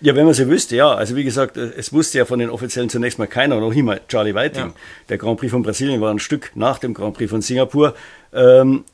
Ja, 0.00 0.14
wenn 0.14 0.26
man 0.26 0.34
sie 0.34 0.48
wüsste, 0.48 0.76
ja. 0.76 0.92
Also 0.92 1.16
wie 1.16 1.24
gesagt, 1.24 1.56
es 1.56 1.92
wusste 1.92 2.18
ja 2.18 2.24
von 2.24 2.38
den 2.38 2.50
Offiziellen 2.50 2.90
zunächst 2.90 3.18
mal 3.18 3.26
keiner, 3.26 3.58
noch 3.60 3.74
mal 3.74 4.00
Charlie 4.08 4.34
Whiting. 4.34 4.66
Ja. 4.66 4.74
Der 5.08 5.18
Grand 5.18 5.38
Prix 5.38 5.50
von 5.50 5.62
Brasilien 5.62 6.00
war 6.00 6.12
ein 6.12 6.18
Stück 6.18 6.50
nach 6.54 6.78
dem 6.78 6.94
Grand 6.94 7.16
Prix 7.16 7.30
von 7.30 7.40
Singapur. 7.42 7.94
Ähm, 8.32 8.84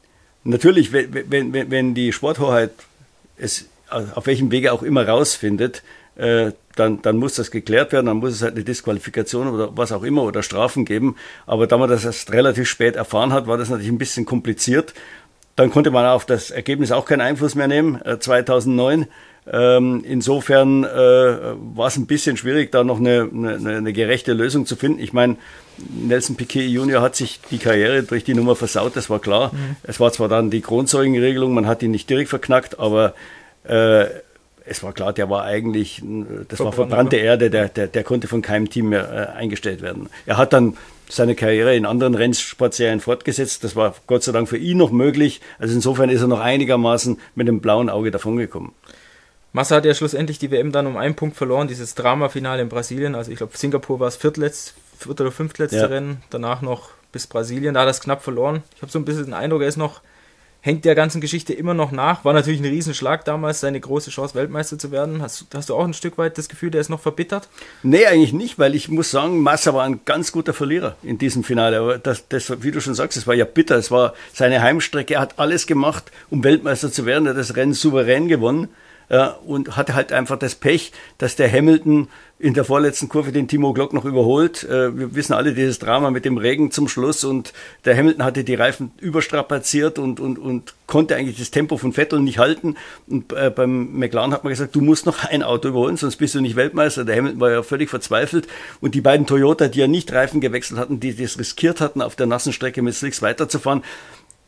natürlich, 0.44 0.92
wenn, 0.92 1.12
wenn, 1.12 1.70
wenn 1.70 1.94
die 1.94 2.12
Sporthoheit 2.12 2.70
es 3.36 3.66
auf 3.90 4.26
welchem 4.26 4.52
Wege 4.52 4.72
auch 4.72 4.82
immer 4.82 5.08
rausfindet, 5.08 5.82
äh, 6.16 6.52
dann, 6.76 7.02
dann 7.02 7.16
muss 7.16 7.34
das 7.34 7.50
geklärt 7.50 7.92
werden, 7.92 8.06
dann 8.06 8.18
muss 8.18 8.34
es 8.34 8.42
halt 8.42 8.54
eine 8.54 8.64
Disqualifikation 8.64 9.48
oder 9.48 9.76
was 9.76 9.92
auch 9.92 10.02
immer 10.02 10.22
oder 10.22 10.42
Strafen 10.42 10.84
geben. 10.84 11.16
Aber 11.46 11.66
da 11.66 11.76
man 11.76 11.90
das 11.90 12.04
erst 12.04 12.32
relativ 12.32 12.68
spät 12.68 12.96
erfahren 12.96 13.32
hat, 13.32 13.46
war 13.46 13.58
das 13.58 13.68
natürlich 13.68 13.90
ein 13.90 13.98
bisschen 13.98 14.24
kompliziert. 14.24 14.94
Dann 15.60 15.70
konnte 15.70 15.90
man 15.90 16.06
auf 16.06 16.24
das 16.24 16.50
Ergebnis 16.50 16.90
auch 16.90 17.04
keinen 17.04 17.20
Einfluss 17.20 17.54
mehr 17.54 17.68
nehmen, 17.68 18.00
äh, 18.02 18.18
2009. 18.18 19.08
Ähm, 19.46 20.02
insofern 20.08 20.84
äh, 20.84 20.88
war 20.88 21.88
es 21.88 21.98
ein 21.98 22.06
bisschen 22.06 22.38
schwierig, 22.38 22.72
da 22.72 22.82
noch 22.82 22.98
eine, 22.98 23.28
eine, 23.30 23.76
eine 23.76 23.92
gerechte 23.92 24.32
Lösung 24.32 24.64
zu 24.64 24.74
finden. 24.74 25.02
Ich 25.02 25.12
meine, 25.12 25.36
Nelson 25.76 26.36
Piquet 26.36 26.66
Junior 26.66 27.02
hat 27.02 27.14
sich 27.14 27.40
die 27.50 27.58
Karriere 27.58 28.04
durch 28.04 28.24
die 28.24 28.32
Nummer 28.32 28.56
versaut, 28.56 28.96
das 28.96 29.10
war 29.10 29.18
klar. 29.18 29.52
Mhm. 29.52 29.76
Es 29.82 30.00
war 30.00 30.10
zwar 30.12 30.30
dann 30.30 30.48
die 30.48 30.62
Kronzeugenregelung, 30.62 31.52
man 31.52 31.66
hat 31.66 31.82
ihn 31.82 31.90
nicht 31.90 32.08
direkt 32.08 32.30
verknackt, 32.30 32.78
aber 32.78 33.12
äh, 33.64 34.06
es 34.70 34.84
war 34.84 34.92
klar, 34.92 35.12
der 35.12 35.28
war 35.28 35.42
eigentlich, 35.42 36.00
das 36.48 36.60
war 36.60 36.72
verbrannte 36.72 37.16
Erde, 37.16 37.50
der, 37.50 37.68
der, 37.68 37.88
der 37.88 38.04
konnte 38.04 38.28
von 38.28 38.40
keinem 38.40 38.70
Team 38.70 38.90
mehr 38.90 39.34
äh, 39.34 39.36
eingestellt 39.36 39.82
werden. 39.82 40.08
Er 40.26 40.36
hat 40.36 40.52
dann 40.52 40.76
seine 41.08 41.34
Karriere 41.34 41.74
in 41.74 41.86
anderen 41.86 42.14
Rennsportserien 42.14 43.00
fortgesetzt. 43.00 43.64
Das 43.64 43.74
war 43.74 43.96
Gott 44.06 44.22
sei 44.22 44.30
Dank 44.30 44.48
für 44.48 44.56
ihn 44.56 44.78
noch 44.78 44.92
möglich. 44.92 45.40
Also 45.58 45.74
insofern 45.74 46.08
ist 46.08 46.20
er 46.20 46.28
noch 46.28 46.38
einigermaßen 46.38 47.18
mit 47.34 47.48
dem 47.48 47.60
blauen 47.60 47.90
Auge 47.90 48.12
davongekommen. 48.12 48.70
Massa 49.52 49.74
hat 49.74 49.84
ja 49.84 49.92
schlussendlich 49.92 50.38
die 50.38 50.52
WM 50.52 50.70
dann 50.70 50.86
um 50.86 50.96
einen 50.96 51.16
Punkt 51.16 51.36
verloren, 51.36 51.66
dieses 51.66 51.96
Dramafinale 51.96 52.62
in 52.62 52.68
Brasilien. 52.68 53.16
Also 53.16 53.32
ich 53.32 53.38
glaube, 53.38 53.58
Singapur 53.58 53.98
war 53.98 54.06
es 54.06 54.14
viertletzt, 54.14 54.74
vierte 54.96 55.24
oder 55.24 55.32
fünftletzte 55.32 55.78
ja. 55.78 55.86
Rennen, 55.86 56.22
danach 56.30 56.62
noch 56.62 56.90
bis 57.10 57.26
Brasilien, 57.26 57.74
da 57.74 57.80
hat 57.80 57.88
er 57.88 57.90
es 57.90 58.00
knapp 58.00 58.22
verloren. 58.22 58.62
Ich 58.76 58.82
habe 58.82 58.92
so 58.92 59.00
ein 59.00 59.04
bisschen 59.04 59.24
den 59.24 59.34
Eindruck, 59.34 59.62
er 59.62 59.68
ist 59.68 59.76
noch 59.76 60.00
hängt 60.60 60.84
der 60.84 60.94
ganzen 60.94 61.20
Geschichte 61.20 61.52
immer 61.52 61.74
noch 61.74 61.90
nach. 61.90 62.24
War 62.24 62.32
natürlich 62.32 62.60
ein 62.60 62.66
Riesenschlag 62.66 63.24
damals, 63.24 63.60
seine 63.60 63.80
große 63.80 64.10
Chance, 64.10 64.34
Weltmeister 64.34 64.78
zu 64.78 64.90
werden. 64.90 65.22
Hast, 65.22 65.46
hast 65.54 65.68
du 65.68 65.74
auch 65.74 65.84
ein 65.84 65.94
Stück 65.94 66.18
weit 66.18 66.38
das 66.38 66.48
Gefühl, 66.48 66.70
der 66.70 66.80
ist 66.80 66.90
noch 66.90 67.00
verbittert? 67.00 67.48
Nee, 67.82 68.06
eigentlich 68.06 68.32
nicht, 68.32 68.58
weil 68.58 68.74
ich 68.74 68.88
muss 68.88 69.10
sagen, 69.10 69.40
Massa 69.40 69.74
war 69.74 69.84
ein 69.84 70.00
ganz 70.04 70.32
guter 70.32 70.52
Verlierer 70.52 70.96
in 71.02 71.18
diesem 71.18 71.44
Finale. 71.44 71.78
Aber 71.78 71.98
das, 71.98 72.28
das, 72.28 72.62
wie 72.62 72.70
du 72.70 72.80
schon 72.80 72.94
sagst, 72.94 73.16
es 73.16 73.26
war 73.26 73.34
ja 73.34 73.44
bitter. 73.44 73.76
Es 73.76 73.90
war 73.90 74.14
seine 74.32 74.62
Heimstrecke. 74.62 75.14
Er 75.14 75.20
hat 75.20 75.38
alles 75.38 75.66
gemacht, 75.66 76.10
um 76.28 76.44
Weltmeister 76.44 76.92
zu 76.92 77.06
werden. 77.06 77.26
Er 77.26 77.30
hat 77.30 77.38
das 77.38 77.56
Rennen 77.56 77.72
souverän 77.72 78.28
gewonnen 78.28 78.68
äh, 79.10 79.28
und 79.44 79.76
hatte 79.76 79.94
halt 79.94 80.12
einfach 80.12 80.38
das 80.38 80.54
Pech, 80.54 80.92
dass 81.18 81.36
der 81.36 81.52
Hamilton 81.52 82.08
in 82.38 82.54
der 82.54 82.64
vorletzten 82.64 83.10
Kurve 83.10 83.32
den 83.32 83.48
Timo 83.48 83.74
Glock 83.74 83.92
noch 83.92 84.06
überholt. 84.06 84.64
Äh, 84.64 84.96
wir 84.96 85.14
wissen 85.14 85.34
alle 85.34 85.52
dieses 85.52 85.78
Drama 85.78 86.10
mit 86.10 86.24
dem 86.24 86.38
Regen 86.38 86.70
zum 86.70 86.88
Schluss 86.88 87.22
und 87.22 87.52
der 87.84 87.96
Hamilton 87.96 88.24
hatte 88.24 88.44
die 88.44 88.54
Reifen 88.54 88.92
überstrapaziert 88.98 89.98
und, 89.98 90.20
und, 90.20 90.38
und 90.38 90.74
konnte 90.86 91.16
eigentlich 91.16 91.38
das 91.38 91.50
Tempo 91.50 91.76
von 91.76 91.92
Vettel 91.92 92.20
nicht 92.20 92.38
halten. 92.38 92.76
Und 93.06 93.32
äh, 93.34 93.50
beim 93.50 93.98
McLaren 93.98 94.32
hat 94.32 94.44
man 94.44 94.52
gesagt, 94.52 94.74
du 94.74 94.80
musst 94.80 95.04
noch 95.04 95.24
ein 95.24 95.42
Auto 95.42 95.68
überholen, 95.68 95.98
sonst 95.98 96.16
bist 96.16 96.34
du 96.34 96.40
nicht 96.40 96.56
Weltmeister. 96.56 97.04
Der 97.04 97.16
Hamilton 97.16 97.40
war 97.40 97.50
ja 97.50 97.62
völlig 97.62 97.90
verzweifelt 97.90 98.48
und 98.80 98.94
die 98.94 99.02
beiden 99.02 99.26
Toyota, 99.26 99.68
die 99.68 99.80
ja 99.80 99.86
nicht 99.86 100.10
Reifen 100.12 100.40
gewechselt 100.40 100.80
hatten, 100.80 100.98
die 100.98 101.14
das 101.14 101.38
riskiert 101.38 101.80
hatten, 101.82 102.00
auf 102.00 102.16
der 102.16 102.26
nassen 102.26 102.54
Strecke 102.54 102.80
mit 102.80 102.94
Slicks 102.94 103.20
weiterzufahren, 103.20 103.82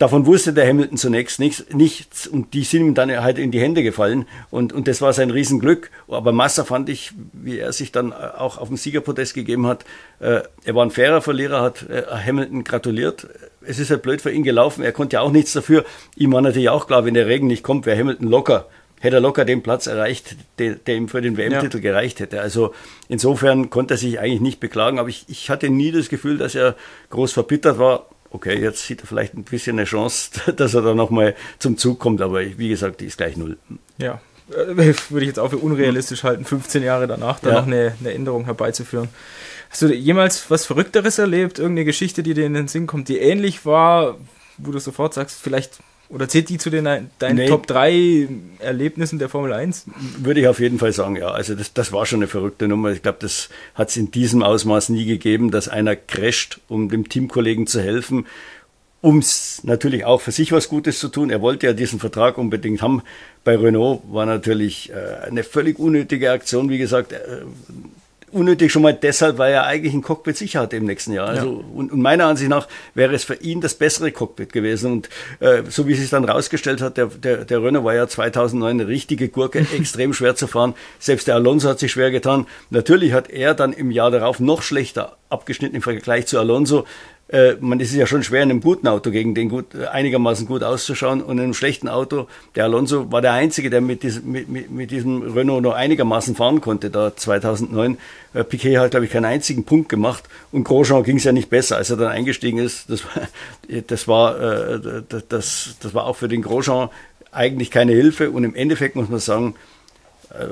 Davon 0.02 0.26
wusste 0.26 0.52
der 0.52 0.66
Hamilton 0.66 0.98
zunächst 0.98 1.38
nichts, 1.38 1.64
nichts 1.72 2.26
und 2.26 2.54
die 2.54 2.64
sind 2.64 2.80
ihm 2.80 2.94
dann 2.94 3.22
halt 3.22 3.38
in 3.38 3.52
die 3.52 3.60
Hände 3.60 3.84
gefallen 3.84 4.26
und, 4.50 4.72
und 4.72 4.88
das 4.88 5.00
war 5.00 5.12
sein 5.12 5.30
Riesenglück. 5.30 5.92
Aber 6.08 6.32
Massa 6.32 6.64
fand 6.64 6.88
ich, 6.88 7.12
wie 7.32 7.60
er 7.60 7.72
sich 7.72 7.92
dann 7.92 8.12
auch 8.12 8.58
auf 8.58 8.66
dem 8.66 8.76
Siegerprotest 8.76 9.32
gegeben 9.32 9.68
hat, 9.68 9.84
äh, 10.18 10.40
er 10.64 10.74
war 10.74 10.84
ein 10.84 10.90
fairer 10.90 11.22
Verlierer, 11.22 11.62
hat 11.62 11.88
äh, 11.88 12.02
Hamilton 12.02 12.64
gratuliert. 12.64 13.28
Es 13.60 13.78
ist 13.78 13.92
halt 13.92 14.02
blöd 14.02 14.20
für 14.20 14.32
ihn 14.32 14.42
gelaufen, 14.42 14.82
er 14.82 14.90
konnte 14.90 15.14
ja 15.14 15.20
auch 15.20 15.30
nichts 15.30 15.52
dafür. 15.52 15.84
Ihm 16.16 16.32
war 16.32 16.40
natürlich 16.40 16.70
auch 16.70 16.88
klar, 16.88 17.04
wenn 17.04 17.14
der 17.14 17.28
Regen 17.28 17.46
nicht 17.46 17.62
kommt, 17.62 17.86
wäre 17.86 17.96
Hamilton 17.96 18.26
locker 18.26 18.66
hätte 18.98 19.16
er 19.16 19.20
locker 19.20 19.44
den 19.44 19.64
Platz 19.64 19.88
erreicht, 19.88 20.36
der, 20.60 20.76
der 20.76 20.94
ihm 20.94 21.08
für 21.08 21.20
den 21.20 21.36
WM-Titel 21.36 21.78
ja. 21.78 21.82
gereicht 21.82 22.20
hätte. 22.20 22.40
Also 22.40 22.72
insofern 23.08 23.68
konnte 23.68 23.94
er 23.94 23.98
sich 23.98 24.20
eigentlich 24.20 24.40
nicht 24.40 24.60
beklagen, 24.60 25.00
aber 25.00 25.08
ich, 25.08 25.24
ich 25.26 25.50
hatte 25.50 25.70
nie 25.70 25.90
das 25.90 26.08
Gefühl, 26.08 26.38
dass 26.38 26.54
er 26.54 26.76
groß 27.10 27.32
verbittert 27.32 27.80
war 27.80 28.06
okay, 28.32 28.58
jetzt 28.58 28.86
sieht 28.86 29.02
er 29.02 29.06
vielleicht 29.06 29.34
ein 29.34 29.44
bisschen 29.44 29.78
eine 29.78 29.84
Chance, 29.84 30.52
dass 30.56 30.74
er 30.74 30.82
da 30.82 30.94
nochmal 30.94 31.34
zum 31.58 31.76
Zug 31.76 31.98
kommt, 31.98 32.20
aber 32.20 32.40
wie 32.40 32.68
gesagt, 32.68 33.00
die 33.00 33.06
ist 33.06 33.18
gleich 33.18 33.36
null. 33.36 33.58
Ja, 33.98 34.20
äh, 34.50 34.76
würde 34.76 35.20
ich 35.20 35.28
jetzt 35.28 35.38
auch 35.38 35.50
für 35.50 35.58
unrealistisch 35.58 36.24
halten, 36.24 36.44
15 36.44 36.82
Jahre 36.82 37.06
danach 37.06 37.40
da 37.40 37.50
ja. 37.50 37.60
noch 37.60 37.66
eine, 37.66 37.94
eine, 38.00 38.12
Änderung 38.12 38.44
herbeizuführen. 38.44 39.08
Hast 39.70 39.82
du 39.82 39.92
jemals 39.92 40.50
was 40.50 40.66
Verrückteres 40.66 41.18
erlebt? 41.18 41.58
Irgendeine 41.58 41.86
Geschichte, 41.86 42.22
die 42.22 42.34
dir 42.34 42.44
in 42.44 42.54
den 42.54 42.68
Sinn 42.68 42.86
kommt, 42.86 43.08
die 43.08 43.18
ähnlich 43.18 43.64
war, 43.64 44.18
wo 44.58 44.70
du 44.70 44.78
sofort 44.78 45.14
sagst, 45.14 45.40
vielleicht 45.40 45.78
oder 46.12 46.28
zählt 46.28 46.50
die 46.50 46.58
zu 46.58 46.68
den, 46.68 46.84
deinen 47.18 47.36
nee. 47.36 47.46
Top 47.46 47.66
3 47.66 48.28
Erlebnissen 48.58 49.18
der 49.18 49.30
Formel 49.30 49.52
1? 49.52 49.86
Würde 50.18 50.40
ich 50.40 50.46
auf 50.46 50.60
jeden 50.60 50.78
Fall 50.78 50.92
sagen, 50.92 51.16
ja. 51.16 51.30
Also 51.30 51.54
das, 51.54 51.72
das 51.72 51.90
war 51.90 52.04
schon 52.04 52.18
eine 52.18 52.26
verrückte 52.26 52.68
Nummer. 52.68 52.90
Ich 52.90 53.02
glaube, 53.02 53.18
das 53.20 53.48
hat 53.74 53.88
es 53.88 53.96
in 53.96 54.10
diesem 54.10 54.42
Ausmaß 54.42 54.90
nie 54.90 55.06
gegeben, 55.06 55.50
dass 55.50 55.68
einer 55.68 55.96
crasht, 55.96 56.60
um 56.68 56.90
dem 56.90 57.08
Teamkollegen 57.08 57.66
zu 57.66 57.80
helfen, 57.80 58.26
um 59.00 59.18
es 59.18 59.64
natürlich 59.64 60.04
auch 60.04 60.20
für 60.20 60.32
sich 60.32 60.52
was 60.52 60.68
Gutes 60.68 60.98
zu 60.98 61.08
tun. 61.08 61.30
Er 61.30 61.40
wollte 61.40 61.66
ja 61.66 61.72
diesen 61.72 61.98
Vertrag 61.98 62.36
unbedingt 62.36 62.82
haben. 62.82 63.02
Bei 63.42 63.56
Renault 63.56 64.02
war 64.10 64.26
natürlich 64.26 64.90
äh, 64.90 65.26
eine 65.26 65.44
völlig 65.44 65.78
unnötige 65.78 66.30
Aktion. 66.30 66.68
Wie 66.68 66.78
gesagt, 66.78 67.12
äh, 67.12 67.18
unnötig 68.32 68.72
schon 68.72 68.82
mal 68.82 68.94
deshalb, 68.94 69.38
weil 69.38 69.52
er 69.52 69.66
eigentlich 69.66 69.94
ein 69.94 70.02
Cockpit 70.02 70.36
sicher 70.36 70.60
hat 70.60 70.72
im 70.72 70.84
nächsten 70.84 71.12
Jahr. 71.12 71.28
Also, 71.28 71.46
ja. 71.46 71.64
und, 71.74 71.92
und, 71.92 72.00
meiner 72.00 72.26
Ansicht 72.26 72.50
nach 72.50 72.66
wäre 72.94 73.14
es 73.14 73.24
für 73.24 73.34
ihn 73.34 73.60
das 73.60 73.74
bessere 73.74 74.10
Cockpit 74.12 74.52
gewesen. 74.52 74.92
Und 74.92 75.08
äh, 75.40 75.62
so 75.68 75.86
wie 75.86 75.92
es 75.92 76.00
sich 76.00 76.10
dann 76.10 76.24
rausgestellt 76.24 76.80
hat, 76.80 76.96
der, 76.96 77.06
der, 77.06 77.44
der 77.44 77.62
Renault 77.62 77.84
war 77.84 77.94
ja 77.94 78.08
2009 78.08 78.80
eine 78.80 78.88
richtige 78.88 79.28
Gurke, 79.28 79.60
extrem 79.76 80.12
schwer 80.12 80.34
zu 80.34 80.46
fahren. 80.46 80.74
Selbst 80.98 81.28
der 81.28 81.36
Alonso 81.36 81.68
hat 81.68 81.78
sich 81.78 81.92
schwer 81.92 82.10
getan. 82.10 82.46
Natürlich 82.70 83.12
hat 83.12 83.30
er 83.30 83.54
dann 83.54 83.72
im 83.72 83.90
Jahr 83.90 84.10
darauf 84.10 84.40
noch 84.40 84.62
schlechter 84.62 85.16
abgeschnitten 85.32 85.74
im 85.74 85.82
Vergleich 85.82 86.26
zu 86.26 86.38
Alonso 86.38 86.84
äh, 87.28 87.54
man 87.60 87.80
ist 87.80 87.94
ja 87.94 88.06
schon 88.06 88.22
schwer 88.22 88.42
in 88.42 88.50
einem 88.50 88.60
guten 88.60 88.86
Auto 88.86 89.10
gegen 89.10 89.34
den 89.34 89.48
gut, 89.48 89.74
einigermaßen 89.74 90.46
gut 90.46 90.62
auszuschauen 90.62 91.22
und 91.22 91.38
in 91.38 91.44
einem 91.44 91.54
schlechten 91.54 91.88
Auto. 91.88 92.26
Der 92.54 92.64
Alonso 92.64 93.10
war 93.10 93.22
der 93.22 93.32
Einzige, 93.32 93.70
der 93.70 93.80
mit, 93.80 94.02
diesem, 94.02 94.30
mit, 94.30 94.48
mit, 94.48 94.70
mit 94.70 94.90
diesem 94.90 95.32
Renault 95.32 95.62
noch 95.62 95.72
einigermaßen 95.72 96.36
fahren 96.36 96.60
konnte, 96.60 96.90
da 96.90 97.16
2009. 97.16 97.96
Äh, 98.34 98.44
Piquet 98.44 98.76
hat, 98.76 98.90
glaube 98.90 99.06
ich, 99.06 99.12
keinen 99.12 99.24
einzigen 99.24 99.64
Punkt 99.64 99.88
gemacht 99.88 100.24
und 100.50 100.64
Grosjean 100.64 101.04
ging 101.04 101.16
es 101.16 101.24
ja 101.24 101.32
nicht 101.32 101.48
besser, 101.48 101.76
als 101.76 101.88
er 101.88 101.96
dann 101.96 102.08
eingestiegen 102.08 102.58
ist. 102.58 102.90
Das, 102.90 103.02
das, 103.86 104.08
war, 104.08 104.38
äh, 104.38 105.02
das, 105.28 105.76
das 105.80 105.94
war 105.94 106.04
auch 106.04 106.16
für 106.16 106.28
den 106.28 106.42
Grosjean 106.42 106.90
eigentlich 107.30 107.70
keine 107.70 107.92
Hilfe 107.92 108.30
und 108.30 108.44
im 108.44 108.54
Endeffekt 108.54 108.94
muss 108.94 109.08
man 109.08 109.20
sagen, 109.20 109.54
äh, 110.30 110.48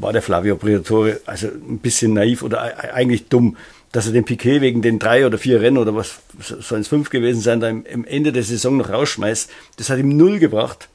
war 0.00 0.12
der 0.12 0.22
Flavio 0.22 0.56
Briatore 0.56 1.20
also 1.26 1.48
ein 1.48 1.78
bisschen 1.78 2.12
naiv 2.12 2.42
oder 2.42 2.94
eigentlich 2.94 3.28
dumm 3.28 3.56
dass 3.92 4.06
er 4.06 4.12
den 4.12 4.24
Piquet 4.24 4.60
wegen 4.60 4.82
den 4.82 4.98
drei 4.98 5.26
oder 5.26 5.38
vier 5.38 5.60
Rennen 5.60 5.78
oder 5.78 5.94
was 5.94 6.18
sollen 6.38 6.82
es 6.82 6.88
fünf 6.88 7.10
gewesen 7.10 7.40
sein, 7.40 7.60
da 7.60 7.68
am 7.68 8.04
Ende 8.04 8.32
der 8.32 8.42
Saison 8.42 8.76
noch 8.76 8.90
rausschmeißt, 8.90 9.50
das 9.76 9.90
hat 9.90 9.98
ihm 9.98 10.16
null 10.16 10.38
gebracht, 10.38 10.88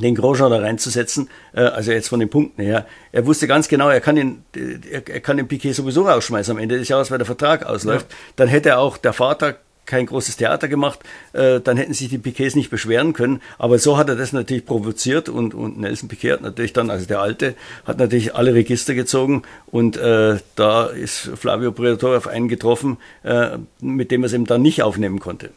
den 0.00 0.14
Grosjean 0.14 0.50
da 0.50 0.58
reinzusetzen, 0.58 1.30
äh, 1.54 1.60
also 1.60 1.92
jetzt 1.92 2.08
von 2.08 2.20
den 2.20 2.28
Punkten 2.28 2.62
her. 2.62 2.86
Er 3.12 3.26
wusste 3.26 3.46
ganz 3.46 3.68
genau, 3.68 3.88
er 3.88 4.00
kann 4.00 4.16
den, 4.16 4.44
er, 4.90 5.00
kann 5.20 5.36
den 5.36 5.48
Piquet 5.48 5.72
sowieso 5.72 6.02
rausschmeißen 6.02 6.52
am 6.52 6.58
Ende 6.58 6.78
des 6.78 6.88
Jahres, 6.88 7.10
weil 7.10 7.18
der 7.18 7.26
Vertrag 7.26 7.64
ausläuft. 7.64 8.06
Ja. 8.10 8.16
Dann 8.36 8.48
hätte 8.48 8.78
auch 8.78 8.98
der 8.98 9.12
Vater 9.12 9.56
kein 9.88 10.06
großes 10.06 10.36
Theater 10.36 10.68
gemacht, 10.68 11.00
äh, 11.32 11.60
dann 11.60 11.76
hätten 11.76 11.94
sich 11.94 12.08
die 12.08 12.18
Piquets 12.18 12.54
nicht 12.54 12.70
beschweren 12.70 13.12
können. 13.12 13.40
Aber 13.58 13.78
so 13.78 13.96
hat 13.96 14.08
er 14.08 14.16
das 14.16 14.32
natürlich 14.32 14.64
provoziert 14.64 15.28
und, 15.28 15.54
und 15.54 15.80
Nelson 15.80 16.08
Piquet 16.08 16.34
hat 16.34 16.42
natürlich 16.42 16.72
dann, 16.72 16.90
also 16.90 17.06
der 17.06 17.20
Alte, 17.20 17.54
hat 17.84 17.98
natürlich 17.98 18.34
alle 18.36 18.54
Register 18.54 18.94
gezogen 18.94 19.42
und 19.66 19.96
äh, 19.96 20.38
da 20.54 20.86
ist 20.86 21.30
Flavio 21.34 21.72
Briatore 21.72 22.18
auf 22.18 22.28
einen 22.28 22.48
getroffen, 22.48 22.98
äh, 23.24 23.58
mit 23.80 24.10
dem 24.10 24.22
er 24.22 24.26
es 24.26 24.32
eben 24.34 24.44
dann 24.44 24.62
nicht 24.62 24.82
aufnehmen 24.82 25.18
konnte 25.18 25.50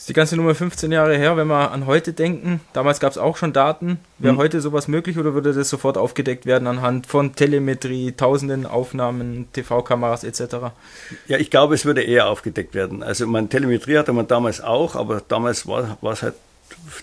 ist 0.00 0.08
die 0.08 0.14
ganze 0.14 0.34
Nummer 0.34 0.54
15 0.54 0.90
Jahre 0.92 1.14
her, 1.18 1.36
wenn 1.36 1.48
wir 1.48 1.72
an 1.72 1.84
heute 1.84 2.14
denken. 2.14 2.62
Damals 2.72 3.00
gab 3.00 3.12
es 3.12 3.18
auch 3.18 3.36
schon 3.36 3.52
Daten. 3.52 3.98
Wäre 4.18 4.32
mhm. 4.32 4.38
heute 4.38 4.62
sowas 4.62 4.88
möglich 4.88 5.18
oder 5.18 5.34
würde 5.34 5.52
das 5.52 5.68
sofort 5.68 5.98
aufgedeckt 5.98 6.46
werden 6.46 6.66
anhand 6.66 7.06
von 7.06 7.34
Telemetrie, 7.34 8.12
tausenden 8.12 8.64
Aufnahmen, 8.64 9.48
TV-Kameras 9.52 10.24
etc.? 10.24 10.72
Ja, 11.28 11.36
ich 11.36 11.50
glaube, 11.50 11.74
es 11.74 11.84
würde 11.84 12.00
eher 12.00 12.28
aufgedeckt 12.28 12.74
werden. 12.74 13.02
Also 13.02 13.26
man 13.26 13.50
Telemetrie 13.50 13.98
hatte 13.98 14.14
man 14.14 14.26
damals 14.26 14.62
auch, 14.62 14.96
aber 14.96 15.20
damals 15.28 15.66
war, 15.66 15.98
war 16.00 16.14
es 16.14 16.22
halt 16.22 16.34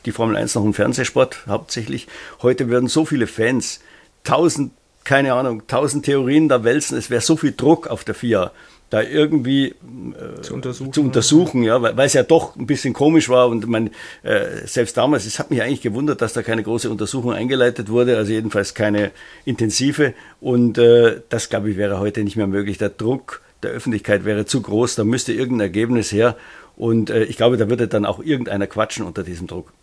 die 0.08 0.12
Formel 0.12 0.36
1 0.36 0.56
noch 0.56 0.66
ein 0.66 0.74
Fernsehsport 0.74 1.46
hauptsächlich. 1.46 2.08
Heute 2.42 2.68
würden 2.68 2.90
so 2.90 3.06
viele 3.06 3.28
Fans, 3.28 3.80
tausend, 4.24 4.72
keine 5.04 5.34
Ahnung, 5.34 5.68
tausend 5.68 6.06
Theorien 6.06 6.50
da 6.50 6.64
wälzen, 6.64 6.98
es 6.98 7.12
wäre 7.12 7.22
so 7.22 7.38
viel 7.38 7.54
Druck 7.56 7.86
auf 7.86 8.04
der 8.04 8.16
FIA 8.16 8.52
da 8.90 9.02
irgendwie 9.02 9.68
äh, 9.68 10.42
zu 10.42 10.54
untersuchen, 10.54 10.94
zu 10.94 11.02
untersuchen 11.02 11.64
ja, 11.64 11.82
weil, 11.82 11.98
weil 11.98 12.08
es 12.08 12.14
ja 12.14 12.24
doch 12.24 12.56
ein 12.56 12.68
bisschen 12.68 12.94
komisch 12.94 13.28
war 13.30 13.50
und 13.50 13.68
man 13.68 13.90
äh, 14.24 14.66
selbst 14.66 14.96
damals, 14.98 15.26
es 15.26 15.40
hat 15.40 15.52
mich 15.52 15.62
eigentlich 15.62 15.82
gewundert, 15.82 16.22
dass 16.22 16.34
da 16.34 16.42
keine 16.42 16.64
große 16.64 16.90
Untersuchung 16.90 17.34
eingeleitet 17.34 17.90
wurde, 17.90 18.18
also 18.18 18.32
jedenfalls 18.32 18.74
keine 18.74 19.12
intensive 19.46 20.14
und 20.40 20.78
äh, 20.78 21.22
das 21.30 21.50
glaube 21.50 21.72
ich 21.72 21.78
wäre 21.78 22.00
heute 22.00 22.24
nicht 22.24 22.38
mehr 22.38 22.48
möglich. 22.48 22.78
Der 22.78 22.90
Druck 22.90 23.42
der 23.64 23.72
Öffentlichkeit 23.72 24.24
wäre 24.24 24.46
zu 24.46 24.62
groß, 24.62 24.96
da 24.96 25.04
müsste 25.04 25.34
irgendein 25.34 25.68
Ergebnis 25.68 26.12
her 26.12 26.38
und 26.78 27.10
äh, 27.10 27.24
ich 27.24 27.38
glaube, 27.38 27.58
da 27.58 27.70
würde 27.70 27.88
dann 27.88 28.06
auch 28.06 28.20
irgendeiner 28.20 28.68
quatschen 28.68 29.06
unter 29.06 29.24
diesem 29.24 29.48
Druck. 29.48 29.74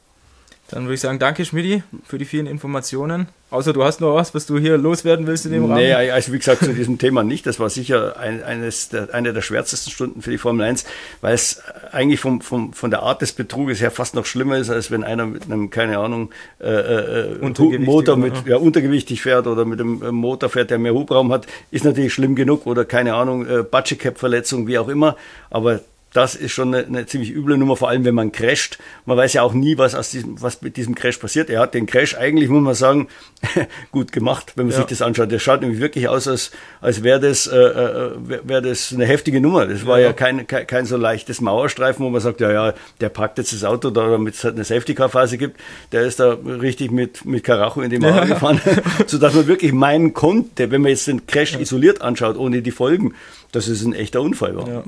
Dann 0.70 0.84
würde 0.84 0.94
ich 0.94 1.00
sagen, 1.00 1.18
danke 1.18 1.44
Schmidti 1.44 1.82
für 2.04 2.16
die 2.16 2.24
vielen 2.24 2.46
Informationen. 2.46 3.28
Außer 3.50 3.72
du 3.72 3.84
hast 3.84 4.00
noch 4.00 4.14
was, 4.14 4.34
was 4.34 4.46
du 4.46 4.58
hier 4.58 4.78
loswerden 4.78 5.26
willst 5.26 5.44
in 5.44 5.52
dem 5.52 5.66
Rahmen? 5.66 5.76
Nee, 5.76 5.92
also 5.92 6.32
wie 6.32 6.38
gesagt, 6.38 6.64
zu 6.64 6.72
diesem 6.72 6.98
Thema 6.98 7.22
nicht. 7.22 7.46
Das 7.46 7.60
war 7.60 7.68
sicher 7.70 8.18
ein, 8.18 8.42
eines 8.42 8.88
der, 8.88 9.14
eine 9.14 9.32
der 9.32 9.42
schwärzesten 9.42 9.92
Stunden 9.92 10.22
für 10.22 10.30
die 10.30 10.38
Formel 10.38 10.66
1, 10.66 10.84
weil 11.20 11.34
es 11.34 11.62
eigentlich 11.92 12.18
vom, 12.18 12.40
vom, 12.40 12.72
von 12.72 12.90
der 12.90 13.02
Art 13.02 13.22
des 13.22 13.32
Betruges 13.32 13.80
her 13.80 13.90
fast 13.90 14.14
noch 14.14 14.26
schlimmer 14.26 14.56
ist, 14.56 14.70
als 14.70 14.90
wenn 14.90 15.04
einer 15.04 15.26
mit 15.26 15.44
einem, 15.44 15.70
keine 15.70 15.98
Ahnung, 15.98 16.30
äh, 16.60 16.66
äh, 16.66 17.78
Motor 17.78 18.16
mit, 18.16 18.46
ja, 18.46 18.56
untergewichtig 18.56 19.20
fährt 19.20 19.46
oder 19.46 19.64
mit 19.66 19.80
einem 19.80 20.14
Motor 20.14 20.48
fährt, 20.48 20.70
der 20.70 20.78
mehr 20.78 20.94
Hubraum 20.94 21.30
hat, 21.30 21.46
ist 21.70 21.84
natürlich 21.84 22.14
schlimm 22.14 22.34
genug 22.34 22.66
oder 22.66 22.84
keine 22.84 23.14
Ahnung, 23.14 23.46
äh, 23.46 23.62
Budget 23.62 24.00
Cap 24.00 24.18
Verletzung, 24.18 24.66
wie 24.66 24.78
auch 24.78 24.88
immer. 24.88 25.16
Aber 25.50 25.80
das 26.14 26.36
ist 26.36 26.52
schon 26.52 26.72
eine, 26.72 26.86
eine, 26.86 27.06
ziemlich 27.06 27.32
üble 27.32 27.58
Nummer, 27.58 27.76
vor 27.76 27.88
allem 27.88 28.04
wenn 28.04 28.14
man 28.14 28.30
crasht. 28.30 28.78
Man 29.04 29.16
weiß 29.16 29.32
ja 29.32 29.42
auch 29.42 29.52
nie, 29.52 29.78
was, 29.78 29.96
aus 29.96 30.10
diesem, 30.12 30.40
was 30.40 30.62
mit 30.62 30.76
diesem 30.76 30.94
Crash 30.94 31.18
passiert. 31.18 31.50
Er 31.50 31.58
hat 31.58 31.74
den 31.74 31.86
Crash 31.86 32.14
eigentlich, 32.14 32.48
muss 32.48 32.62
man 32.62 32.74
sagen, 32.76 33.08
gut 33.90 34.12
gemacht, 34.12 34.52
wenn 34.54 34.66
man 34.66 34.72
ja. 34.72 34.78
sich 34.78 34.86
das 34.86 35.02
anschaut. 35.02 35.32
Der 35.32 35.40
schaut 35.40 35.60
nämlich 35.60 35.80
wirklich 35.80 36.08
aus, 36.08 36.28
als, 36.28 36.52
als 36.80 37.02
wäre 37.02 37.18
das, 37.18 37.48
äh, 37.48 37.56
äh 37.56 38.12
wär 38.44 38.60
das 38.60 38.92
eine 38.92 39.06
heftige 39.06 39.40
Nummer. 39.40 39.66
Das 39.66 39.86
war 39.86 39.98
ja, 39.98 40.06
ja 40.06 40.12
kein, 40.12 40.46
kein, 40.46 40.68
kein, 40.68 40.86
so 40.86 40.96
leichtes 40.96 41.40
Mauerstreifen, 41.40 42.06
wo 42.06 42.10
man 42.10 42.20
sagt, 42.20 42.40
ja, 42.40 42.52
ja, 42.52 42.74
der 43.00 43.08
packt 43.08 43.38
jetzt 43.38 43.52
das 43.52 43.64
Auto 43.64 43.90
da, 43.90 44.08
damit 44.08 44.34
es 44.34 44.44
halt 44.44 44.54
eine 44.54 44.62
Safety-Car-Phase 44.62 45.36
gibt. 45.36 45.60
Der 45.90 46.02
ist 46.02 46.20
da 46.20 46.38
richtig 46.44 46.92
mit, 46.92 47.24
mit 47.24 47.42
Karacho 47.42 47.82
in 47.82 47.90
die 47.90 47.98
Mauer 47.98 48.18
ja. 48.18 48.24
gefahren, 48.26 48.60
sodass 49.08 49.34
man 49.34 49.48
wirklich 49.48 49.72
meinen 49.72 50.14
konnte, 50.14 50.70
wenn 50.70 50.80
man 50.80 50.90
jetzt 50.90 51.08
den 51.08 51.26
Crash 51.26 51.58
isoliert 51.58 52.02
anschaut, 52.02 52.36
ohne 52.36 52.62
die 52.62 52.70
Folgen, 52.70 53.14
dass 53.50 53.66
es 53.66 53.84
ein 53.84 53.94
echter 53.94 54.22
Unfall 54.22 54.54
war 54.54 54.84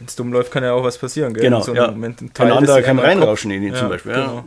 wenn 0.00 0.08
es 0.08 0.16
dumm 0.16 0.32
läuft, 0.32 0.50
kann 0.50 0.64
ja 0.64 0.72
auch 0.72 0.82
was 0.82 0.98
passieren. 0.98 1.34
Gell? 1.34 1.44
Genau, 1.44 1.60
so 1.60 1.74
ja. 1.74 1.90
Moment, 1.90 2.22
ein, 2.22 2.32
ein 2.36 2.52
anderer 2.52 2.82
kann 2.82 2.98
reinrauschen 2.98 3.50
in 3.50 3.62
ihn 3.62 3.74
ja, 3.74 3.78
zum 3.78 3.88
Beispiel. 3.90 4.12
Ja. 4.12 4.26
Genau. 4.26 4.44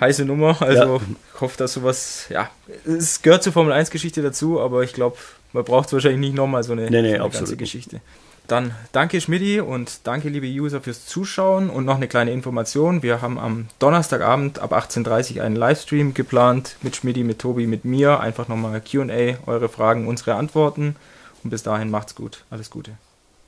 Heiße 0.00 0.24
Nummer, 0.24 0.60
also 0.60 1.00
ich 1.34 1.40
hoffe, 1.40 1.56
dass 1.56 1.74
sowas, 1.74 2.26
ja, 2.28 2.50
es 2.84 3.22
gehört 3.22 3.44
zur 3.44 3.52
Formel 3.52 3.72
1 3.72 3.90
Geschichte 3.90 4.22
dazu, 4.22 4.60
aber 4.60 4.82
ich 4.82 4.92
glaube, 4.92 5.16
man 5.52 5.62
braucht 5.62 5.86
es 5.86 5.92
wahrscheinlich 5.92 6.20
nicht 6.20 6.34
nochmal 6.34 6.64
so 6.64 6.72
eine, 6.72 6.90
nee, 6.90 7.02
nee, 7.02 7.16
so 7.16 7.22
eine 7.22 7.30
ganze 7.30 7.56
Geschichte. 7.56 8.00
Dann 8.48 8.74
danke 8.92 9.20
Schmidti 9.20 9.60
und 9.60 10.00
danke 10.04 10.28
liebe 10.28 10.46
User 10.46 10.80
fürs 10.80 11.06
Zuschauen 11.06 11.70
und 11.70 11.84
noch 11.84 11.96
eine 11.96 12.08
kleine 12.08 12.32
Information. 12.32 13.02
Wir 13.02 13.22
haben 13.22 13.38
am 13.38 13.68
Donnerstagabend 13.78 14.58
ab 14.58 14.72
18.30 14.72 15.36
Uhr 15.36 15.44
einen 15.44 15.56
Livestream 15.56 16.12
geplant 16.12 16.76
mit 16.82 16.96
Schmidti, 16.96 17.22
mit 17.22 17.38
Tobi, 17.38 17.66
mit 17.66 17.86
mir. 17.86 18.20
Einfach 18.20 18.48
nochmal 18.48 18.82
QA, 18.82 19.38
eure 19.46 19.68
Fragen, 19.70 20.08
unsere 20.08 20.34
Antworten. 20.34 20.96
Und 21.42 21.50
bis 21.50 21.62
dahin 21.62 21.90
macht's 21.90 22.14
gut. 22.14 22.44
Alles 22.50 22.70
Gute. 22.70 22.92